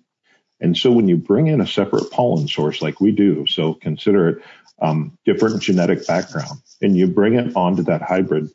And 0.60 0.78
so 0.78 0.92
when 0.92 1.08
you 1.08 1.18
bring 1.18 1.48
in 1.48 1.60
a 1.60 1.68
separate 1.68 2.12
pollen 2.12 2.48
source 2.48 2.82
like 2.82 3.02
we 3.02 3.12
do, 3.12 3.46
so 3.48 3.74
consider 3.74 4.30
it 4.30 4.44
um, 4.82 5.18
different 5.26 5.62
genetic 5.62 6.08
background, 6.08 6.60
and 6.82 6.96
you 6.96 7.08
bring 7.08 7.36
it 7.36 7.56
onto 7.56 7.84
that 7.84 8.02
hybrid, 8.02 8.50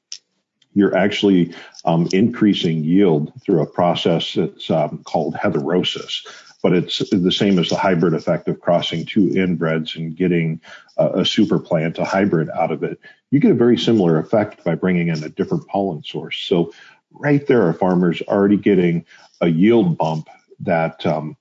you're 0.75 0.97
actually 0.97 1.55
um, 1.85 2.09
increasing 2.13 2.85
yield 2.85 3.33
through 3.43 3.63
a 3.63 3.67
process 3.67 4.35
that's 4.35 4.71
um, 4.71 5.03
called 5.05 5.35
heterosis. 5.35 6.27
But 6.63 6.73
it's 6.73 6.99
the 7.11 7.33
same 7.33 7.59
as 7.59 7.69
the 7.69 7.77
hybrid 7.77 8.15
effect 8.15 8.49
of 8.49 8.61
crossing 8.61 9.07
two 9.07 9.29
inbreds 9.29 9.95
and 9.95 10.17
getting 10.17 10.61
a, 10.97 11.21
a 11.21 11.25
super 11.25 11.59
plant, 11.59 11.99
a 11.99 12.05
hybrid 12.05 12.51
out 12.51 12.73
of 12.73 12.83
it. 12.83 12.99
You 13.31 13.41
get 13.41 13.53
a 13.53 13.55
very 13.55 13.79
similar 13.79 14.19
effect 14.19 14.65
by 14.65 14.75
bringing 14.75 15.09
in 15.09 15.23
a 15.23 15.29
different 15.29 15.69
pollen 15.69 16.03
source. 16.03 16.39
So 16.39 16.73
right 17.19 17.47
there 17.47 17.67
are 17.67 17.73
farmers 17.73 18.23
already 18.23 18.57
getting 18.57 19.05
a 19.41 19.49
yield 19.49 19.99
bump 19.99 20.29
that 20.61 21.05
um, 21.07 21.37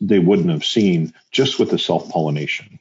they 0.00 0.18
wouldn't 0.18 0.50
have 0.50 0.64
seen 0.64 1.12
just 1.30 1.58
with 1.58 1.70
the 1.70 1.78
self 1.78 2.08
pollination. 2.10 2.78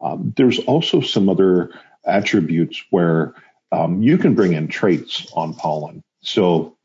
Um, 0.00 0.32
there's 0.36 0.58
also 0.60 1.00
some 1.00 1.28
other 1.28 1.72
attributes 2.04 2.82
where 2.90 3.34
um, 3.72 4.02
you 4.02 4.18
can 4.18 4.34
bring 4.34 4.54
in 4.54 4.68
traits 4.68 5.30
on 5.34 5.54
pollen. 5.54 6.02
So 6.22 6.76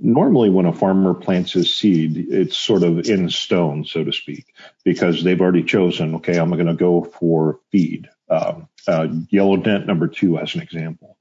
normally 0.00 0.50
when 0.50 0.66
a 0.66 0.72
farmer 0.72 1.14
plants 1.14 1.52
his 1.52 1.74
seed, 1.74 2.16
it's 2.30 2.56
sort 2.56 2.82
of 2.82 3.08
in 3.08 3.30
stone, 3.30 3.84
so 3.84 4.04
to 4.04 4.12
speak, 4.12 4.46
because 4.84 5.22
they've 5.22 5.40
already 5.40 5.62
chosen, 5.62 6.16
okay, 6.16 6.36
I'm 6.38 6.50
going 6.50 6.66
to 6.66 6.74
go 6.74 7.04
for 7.04 7.60
feed. 7.70 8.08
Um, 8.28 8.68
uh, 8.86 9.08
yellow 9.30 9.56
dent 9.56 9.86
number 9.86 10.08
two 10.08 10.38
as 10.38 10.54
an 10.54 10.60
example 10.60 11.17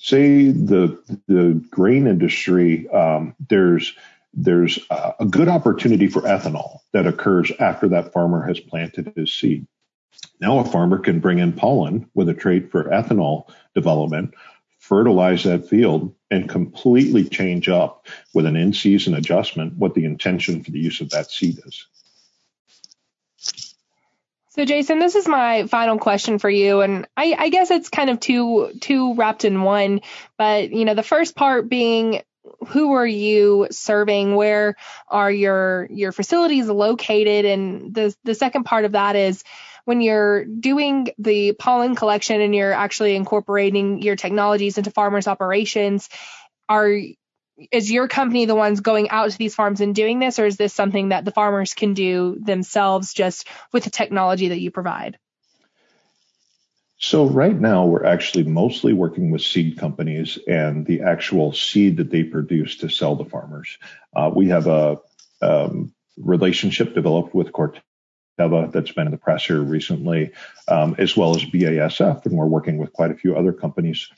say 0.00 0.48
the 0.48 0.98
the 1.28 1.62
grain 1.70 2.06
industry, 2.06 2.88
um, 2.88 3.34
there's 3.48 3.94
there's 4.32 4.78
a 4.90 5.26
good 5.28 5.48
opportunity 5.48 6.06
for 6.06 6.22
ethanol 6.22 6.78
that 6.92 7.06
occurs 7.06 7.50
after 7.58 7.88
that 7.88 8.12
farmer 8.12 8.46
has 8.46 8.60
planted 8.60 9.12
his 9.16 9.32
seed. 9.32 9.66
Now 10.40 10.60
a 10.60 10.64
farmer 10.64 10.98
can 10.98 11.20
bring 11.20 11.38
in 11.38 11.52
pollen 11.52 12.08
with 12.14 12.28
a 12.28 12.34
trait 12.34 12.70
for 12.70 12.84
ethanol 12.84 13.52
development, 13.74 14.34
fertilize 14.78 15.44
that 15.44 15.68
field, 15.68 16.14
and 16.30 16.48
completely 16.48 17.24
change 17.24 17.68
up 17.68 18.06
with 18.32 18.46
an 18.46 18.56
in-season 18.56 19.14
adjustment 19.14 19.76
what 19.76 19.94
the 19.94 20.04
intention 20.04 20.62
for 20.62 20.70
the 20.70 20.78
use 20.78 21.00
of 21.00 21.10
that 21.10 21.30
seed 21.30 21.58
is. 21.66 21.86
So 24.60 24.66
Jason, 24.66 24.98
this 24.98 25.14
is 25.14 25.26
my 25.26 25.66
final 25.68 25.96
question 25.96 26.38
for 26.38 26.50
you, 26.50 26.82
and 26.82 27.08
I, 27.16 27.34
I, 27.38 27.48
guess 27.48 27.70
it's 27.70 27.88
kind 27.88 28.10
of 28.10 28.20
two 28.20 28.74
two 28.78 29.14
wrapped 29.14 29.46
in 29.46 29.62
one. 29.62 30.02
But 30.36 30.70
you 30.70 30.84
know, 30.84 30.92
the 30.92 31.02
first 31.02 31.34
part 31.34 31.70
being 31.70 32.20
who 32.68 32.92
are 32.92 33.06
you 33.06 33.68
serving? 33.70 34.34
Where 34.34 34.76
are 35.08 35.32
your 35.32 35.88
your 35.90 36.12
facilities 36.12 36.68
located? 36.68 37.46
And 37.46 37.94
the 37.94 38.14
the 38.24 38.34
second 38.34 38.64
part 38.64 38.84
of 38.84 38.92
that 38.92 39.16
is 39.16 39.42
when 39.86 40.02
you're 40.02 40.44
doing 40.44 41.08
the 41.16 41.52
pollen 41.54 41.94
collection 41.94 42.42
and 42.42 42.54
you're 42.54 42.74
actually 42.74 43.16
incorporating 43.16 44.02
your 44.02 44.16
technologies 44.16 44.76
into 44.76 44.90
farmers' 44.90 45.26
operations, 45.26 46.10
are 46.68 47.00
is 47.70 47.90
your 47.90 48.08
company 48.08 48.44
the 48.44 48.54
ones 48.54 48.80
going 48.80 49.10
out 49.10 49.30
to 49.30 49.38
these 49.38 49.54
farms 49.54 49.80
and 49.80 49.94
doing 49.94 50.18
this, 50.18 50.38
or 50.38 50.46
is 50.46 50.56
this 50.56 50.72
something 50.72 51.10
that 51.10 51.24
the 51.24 51.30
farmers 51.30 51.74
can 51.74 51.94
do 51.94 52.38
themselves 52.40 53.12
just 53.12 53.46
with 53.72 53.84
the 53.84 53.90
technology 53.90 54.48
that 54.48 54.60
you 54.60 54.70
provide? 54.70 55.18
So 56.98 57.26
right 57.26 57.58
now 57.58 57.86
we're 57.86 58.04
actually 58.04 58.44
mostly 58.44 58.92
working 58.92 59.30
with 59.30 59.40
seed 59.40 59.78
companies 59.78 60.38
and 60.46 60.84
the 60.84 61.00
actual 61.00 61.54
seed 61.54 61.96
that 61.96 62.10
they 62.10 62.24
produce 62.24 62.76
to 62.78 62.90
sell 62.90 63.16
to 63.16 63.24
farmers. 63.24 63.78
Uh, 64.14 64.30
we 64.34 64.48
have 64.48 64.66
a 64.66 64.98
um, 65.40 65.94
relationship 66.18 66.94
developed 66.94 67.34
with 67.34 67.52
Corteva 67.52 67.80
that's 68.48 68.92
been 68.92 69.06
in 69.06 69.10
the 69.10 69.18
press 69.18 69.44
here 69.44 69.60
recently, 69.60 70.32
um, 70.68 70.94
as 70.98 71.16
well 71.16 71.34
as 71.34 71.44
BASF, 71.44 72.24
and 72.26 72.36
we're 72.36 72.46
working 72.46 72.78
with 72.78 72.92
quite 72.92 73.10
a 73.10 73.16
few 73.16 73.36
other 73.36 73.52
companies. 73.52 74.08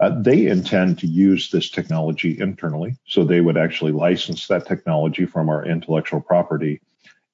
Uh, 0.00 0.10
they 0.20 0.46
intend 0.46 0.98
to 0.98 1.06
use 1.06 1.50
this 1.50 1.70
technology 1.70 2.38
internally, 2.38 2.96
so 3.06 3.24
they 3.24 3.40
would 3.40 3.56
actually 3.56 3.92
license 3.92 4.46
that 4.48 4.66
technology 4.66 5.26
from 5.26 5.48
our 5.48 5.64
intellectual 5.64 6.20
property 6.20 6.80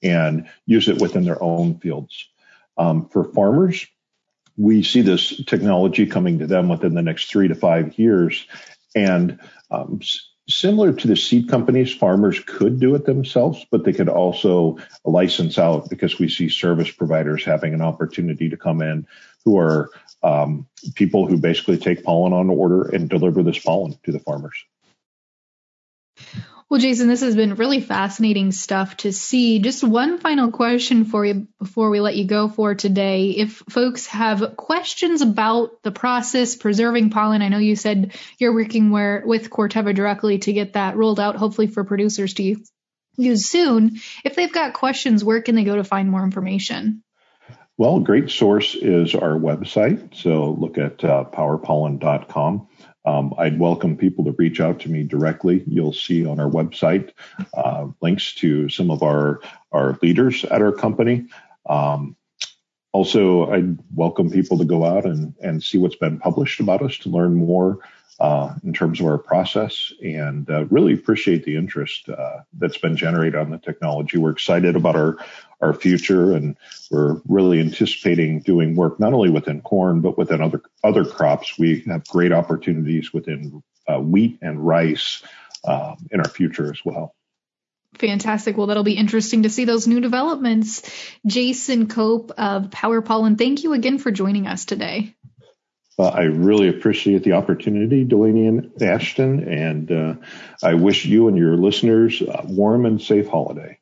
and 0.02 0.48
use 0.66 0.88
it 0.88 1.00
within 1.00 1.24
their 1.24 1.42
own 1.42 1.78
fields. 1.78 2.28
Um, 2.76 3.08
for 3.08 3.24
farmers, 3.24 3.86
we 4.56 4.82
see 4.82 5.02
this 5.02 5.44
technology 5.44 6.06
coming 6.06 6.40
to 6.40 6.46
them 6.46 6.68
within 6.68 6.94
the 6.94 7.02
next 7.02 7.30
three 7.30 7.48
to 7.48 7.54
five 7.54 7.98
years. 7.98 8.46
And 8.94 9.38
um, 9.70 10.00
similar 10.48 10.92
to 10.92 11.06
the 11.06 11.16
seed 11.16 11.48
companies, 11.48 11.94
farmers 11.94 12.40
could 12.40 12.80
do 12.80 12.94
it 12.94 13.04
themselves, 13.04 13.64
but 13.70 13.84
they 13.84 13.92
could 13.92 14.08
also 14.08 14.78
license 15.04 15.58
out 15.58 15.90
because 15.90 16.18
we 16.18 16.28
see 16.28 16.48
service 16.48 16.90
providers 16.90 17.44
having 17.44 17.74
an 17.74 17.82
opportunity 17.82 18.48
to 18.48 18.56
come 18.56 18.82
in 18.82 19.06
who 19.44 19.58
are 19.58 19.90
um, 20.22 20.66
people 20.94 21.26
who 21.26 21.36
basically 21.36 21.76
take 21.76 22.02
pollen 22.02 22.32
on 22.32 22.50
order 22.50 22.88
and 22.88 23.08
deliver 23.08 23.42
this 23.42 23.58
pollen 23.58 23.96
to 24.04 24.12
the 24.12 24.20
farmers. 24.20 24.64
Well, 26.70 26.80
Jason, 26.80 27.08
this 27.08 27.22
has 27.22 27.34
been 27.34 27.54
really 27.54 27.80
fascinating 27.80 28.52
stuff 28.52 28.98
to 28.98 29.10
see. 29.10 29.58
Just 29.58 29.82
one 29.82 30.18
final 30.18 30.50
question 30.50 31.06
for 31.06 31.24
you 31.24 31.48
before 31.58 31.88
we 31.88 32.00
let 32.00 32.16
you 32.16 32.26
go 32.26 32.48
for 32.48 32.74
today. 32.74 33.30
If 33.30 33.62
folks 33.70 34.06
have 34.08 34.54
questions 34.54 35.22
about 35.22 35.82
the 35.82 35.92
process 35.92 36.56
preserving 36.56 37.08
pollen, 37.08 37.40
I 37.40 37.48
know 37.48 37.56
you 37.56 37.74
said 37.74 38.14
you're 38.38 38.52
working 38.52 38.90
where, 38.90 39.22
with 39.24 39.48
Corteva 39.48 39.94
directly 39.94 40.38
to 40.40 40.52
get 40.52 40.74
that 40.74 40.96
rolled 40.96 41.18
out, 41.18 41.36
hopefully 41.36 41.68
for 41.68 41.84
producers 41.84 42.34
to 42.34 42.56
use 43.16 43.46
soon. 43.46 44.00
If 44.22 44.36
they've 44.36 44.52
got 44.52 44.74
questions, 44.74 45.24
where 45.24 45.40
can 45.40 45.54
they 45.54 45.64
go 45.64 45.76
to 45.76 45.84
find 45.84 46.10
more 46.10 46.22
information? 46.22 47.02
Well, 47.78 48.00
great 48.00 48.28
source 48.28 48.74
is 48.74 49.14
our 49.14 49.38
website. 49.38 50.14
So 50.14 50.50
look 50.50 50.76
at 50.76 51.02
uh, 51.02 51.24
powerpollen.com. 51.32 52.68
Um, 53.08 53.32
I'd 53.38 53.58
welcome 53.58 53.96
people 53.96 54.22
to 54.24 54.32
reach 54.32 54.60
out 54.60 54.80
to 54.80 54.90
me 54.90 55.02
directly. 55.02 55.64
You'll 55.66 55.94
see 55.94 56.26
on 56.26 56.38
our 56.38 56.50
website 56.50 57.12
uh, 57.54 57.86
links 58.02 58.34
to 58.34 58.68
some 58.68 58.90
of 58.90 59.02
our 59.02 59.40
our 59.72 59.98
leaders 60.02 60.44
at 60.44 60.60
our 60.60 60.72
company. 60.72 61.26
Um, 61.70 62.16
also, 62.92 63.50
I'd 63.50 63.78
welcome 63.94 64.30
people 64.30 64.58
to 64.58 64.64
go 64.64 64.84
out 64.84 65.04
and, 65.04 65.34
and 65.42 65.62
see 65.62 65.78
what's 65.78 65.96
been 65.96 66.18
published 66.18 66.60
about 66.60 66.82
us 66.82 66.96
to 66.98 67.10
learn 67.10 67.34
more 67.34 67.78
uh, 68.20 68.54
in 68.64 68.72
terms 68.72 69.00
of 69.00 69.06
our 69.06 69.18
process 69.18 69.92
and 70.02 70.50
uh, 70.50 70.64
really 70.66 70.94
appreciate 70.94 71.44
the 71.44 71.56
interest 71.56 72.08
uh, 72.08 72.38
that's 72.54 72.78
been 72.78 72.96
generated 72.96 73.36
on 73.36 73.50
the 73.50 73.58
technology. 73.58 74.18
We're 74.18 74.30
excited 74.30 74.74
about 74.74 74.96
our, 74.96 75.18
our 75.60 75.72
future 75.72 76.32
and 76.32 76.56
we're 76.90 77.20
really 77.28 77.60
anticipating 77.60 78.40
doing 78.40 78.74
work 78.74 78.98
not 78.98 79.12
only 79.12 79.30
within 79.30 79.60
corn, 79.60 80.00
but 80.00 80.18
within 80.18 80.40
other, 80.40 80.62
other 80.82 81.04
crops. 81.04 81.58
We 81.58 81.80
have 81.86 82.06
great 82.08 82.32
opportunities 82.32 83.12
within 83.12 83.62
uh, 83.86 84.00
wheat 84.00 84.38
and 84.42 84.66
rice 84.66 85.22
um, 85.64 86.08
in 86.10 86.20
our 86.20 86.28
future 86.28 86.70
as 86.72 86.84
well. 86.84 87.14
Fantastic. 87.94 88.56
Well, 88.56 88.68
that'll 88.68 88.84
be 88.84 88.96
interesting 88.96 89.42
to 89.42 89.50
see 89.50 89.64
those 89.64 89.88
new 89.88 90.00
developments. 90.00 90.82
Jason 91.26 91.88
Cope 91.88 92.30
of 92.38 92.70
Power 92.70 93.02
Pollen, 93.02 93.36
thank 93.36 93.64
you 93.64 93.72
again 93.72 93.98
for 93.98 94.10
joining 94.10 94.46
us 94.46 94.64
today. 94.64 95.14
I 95.98 96.24
really 96.24 96.68
appreciate 96.68 97.24
the 97.24 97.32
opportunity, 97.32 98.04
Delaney 98.04 98.46
and 98.46 98.80
Ashton, 98.80 99.48
and 99.48 99.90
uh, 99.90 100.14
I 100.62 100.74
wish 100.74 101.04
you 101.04 101.26
and 101.26 101.36
your 101.36 101.56
listeners 101.56 102.22
a 102.22 102.44
warm 102.46 102.86
and 102.86 103.02
safe 103.02 103.26
holiday. 103.26 103.77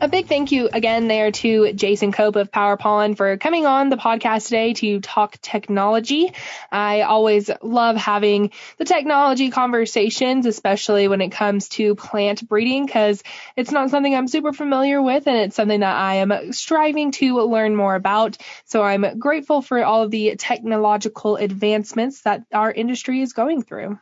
A 0.00 0.06
big 0.06 0.28
thank 0.28 0.52
you 0.52 0.68
again 0.72 1.08
there 1.08 1.32
to 1.32 1.72
Jason 1.72 2.12
Cope 2.12 2.36
of 2.36 2.52
Power 2.52 2.76
Pollen 2.76 3.16
for 3.16 3.36
coming 3.36 3.66
on 3.66 3.88
the 3.88 3.96
podcast 3.96 4.44
today 4.44 4.72
to 4.74 5.00
talk 5.00 5.40
technology. 5.40 6.32
I 6.70 7.00
always 7.00 7.50
love 7.62 7.96
having 7.96 8.52
the 8.76 8.84
technology 8.84 9.50
conversations, 9.50 10.46
especially 10.46 11.08
when 11.08 11.20
it 11.20 11.30
comes 11.30 11.68
to 11.70 11.96
plant 11.96 12.48
breeding, 12.48 12.86
because 12.86 13.24
it's 13.56 13.72
not 13.72 13.90
something 13.90 14.14
I'm 14.14 14.28
super 14.28 14.52
familiar 14.52 15.02
with 15.02 15.26
and 15.26 15.36
it's 15.36 15.56
something 15.56 15.80
that 15.80 15.96
I 15.96 16.16
am 16.16 16.52
striving 16.52 17.10
to 17.12 17.40
learn 17.40 17.74
more 17.74 17.96
about. 17.96 18.36
So 18.66 18.84
I'm 18.84 19.18
grateful 19.18 19.62
for 19.62 19.84
all 19.84 20.04
of 20.04 20.12
the 20.12 20.36
technological 20.36 21.34
advancements 21.34 22.22
that 22.22 22.44
our 22.52 22.70
industry 22.70 23.20
is 23.20 23.32
going 23.32 23.62
through. 23.62 23.98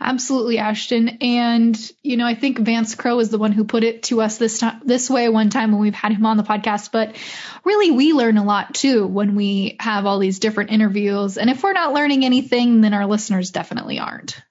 Absolutely, 0.00 0.58
Ashton. 0.58 1.08
And 1.20 1.78
you 2.02 2.16
know, 2.16 2.26
I 2.26 2.34
think 2.34 2.58
Vance 2.58 2.94
Crowe 2.94 3.18
is 3.18 3.28
the 3.28 3.38
one 3.38 3.52
who 3.52 3.64
put 3.64 3.84
it 3.84 4.04
to 4.04 4.20
us 4.22 4.38
this 4.38 4.58
time, 4.58 4.80
this 4.84 5.10
way 5.10 5.28
one 5.28 5.50
time 5.50 5.72
when 5.72 5.80
we've 5.80 5.94
had 5.94 6.12
him 6.12 6.26
on 6.26 6.36
the 6.36 6.42
podcast. 6.42 6.90
But 6.90 7.16
really, 7.64 7.90
we 7.90 8.12
learn 8.12 8.38
a 8.38 8.44
lot 8.44 8.74
too 8.74 9.06
when 9.06 9.34
we 9.34 9.76
have 9.80 10.06
all 10.06 10.18
these 10.18 10.38
different 10.38 10.70
interviews. 10.70 11.36
And 11.38 11.50
if 11.50 11.62
we're 11.62 11.72
not 11.72 11.92
learning 11.92 12.24
anything, 12.24 12.80
then 12.80 12.94
our 12.94 13.06
listeners 13.06 13.50
definitely 13.50 13.98
aren't 13.98 14.42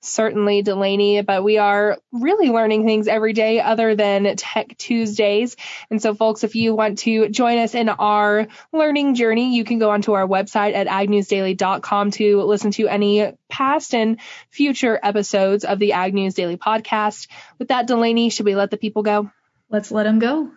certainly 0.00 0.62
Delaney, 0.62 1.22
but 1.22 1.42
we 1.42 1.58
are 1.58 1.98
really 2.12 2.48
learning 2.48 2.86
things 2.86 3.08
every 3.08 3.32
day 3.32 3.60
other 3.60 3.94
than 3.94 4.36
Tech 4.36 4.76
Tuesdays. 4.76 5.56
And 5.90 6.00
so, 6.00 6.14
folks, 6.14 6.44
if 6.44 6.54
you 6.54 6.74
want 6.74 6.98
to 7.00 7.28
join 7.28 7.58
us 7.58 7.74
in 7.74 7.88
our 7.88 8.46
learning 8.72 9.14
journey, 9.14 9.56
you 9.56 9.64
can 9.64 9.78
go 9.78 9.90
onto 9.90 10.12
our 10.12 10.26
website 10.26 10.74
at 10.74 10.86
agnewsdaily.com 10.86 12.10
to 12.12 12.42
listen 12.42 12.70
to 12.72 12.88
any 12.88 13.32
past 13.48 13.94
and 13.94 14.20
future 14.50 14.98
episodes 15.02 15.64
of 15.64 15.78
the 15.78 15.92
Ag 15.92 16.14
News 16.14 16.34
Daily 16.34 16.56
podcast. 16.56 17.28
With 17.58 17.68
that, 17.68 17.86
Delaney, 17.86 18.30
should 18.30 18.46
we 18.46 18.54
let 18.54 18.70
the 18.70 18.76
people 18.76 19.02
go? 19.02 19.30
Let's 19.68 19.90
let 19.90 20.04
them 20.04 20.18
go. 20.18 20.50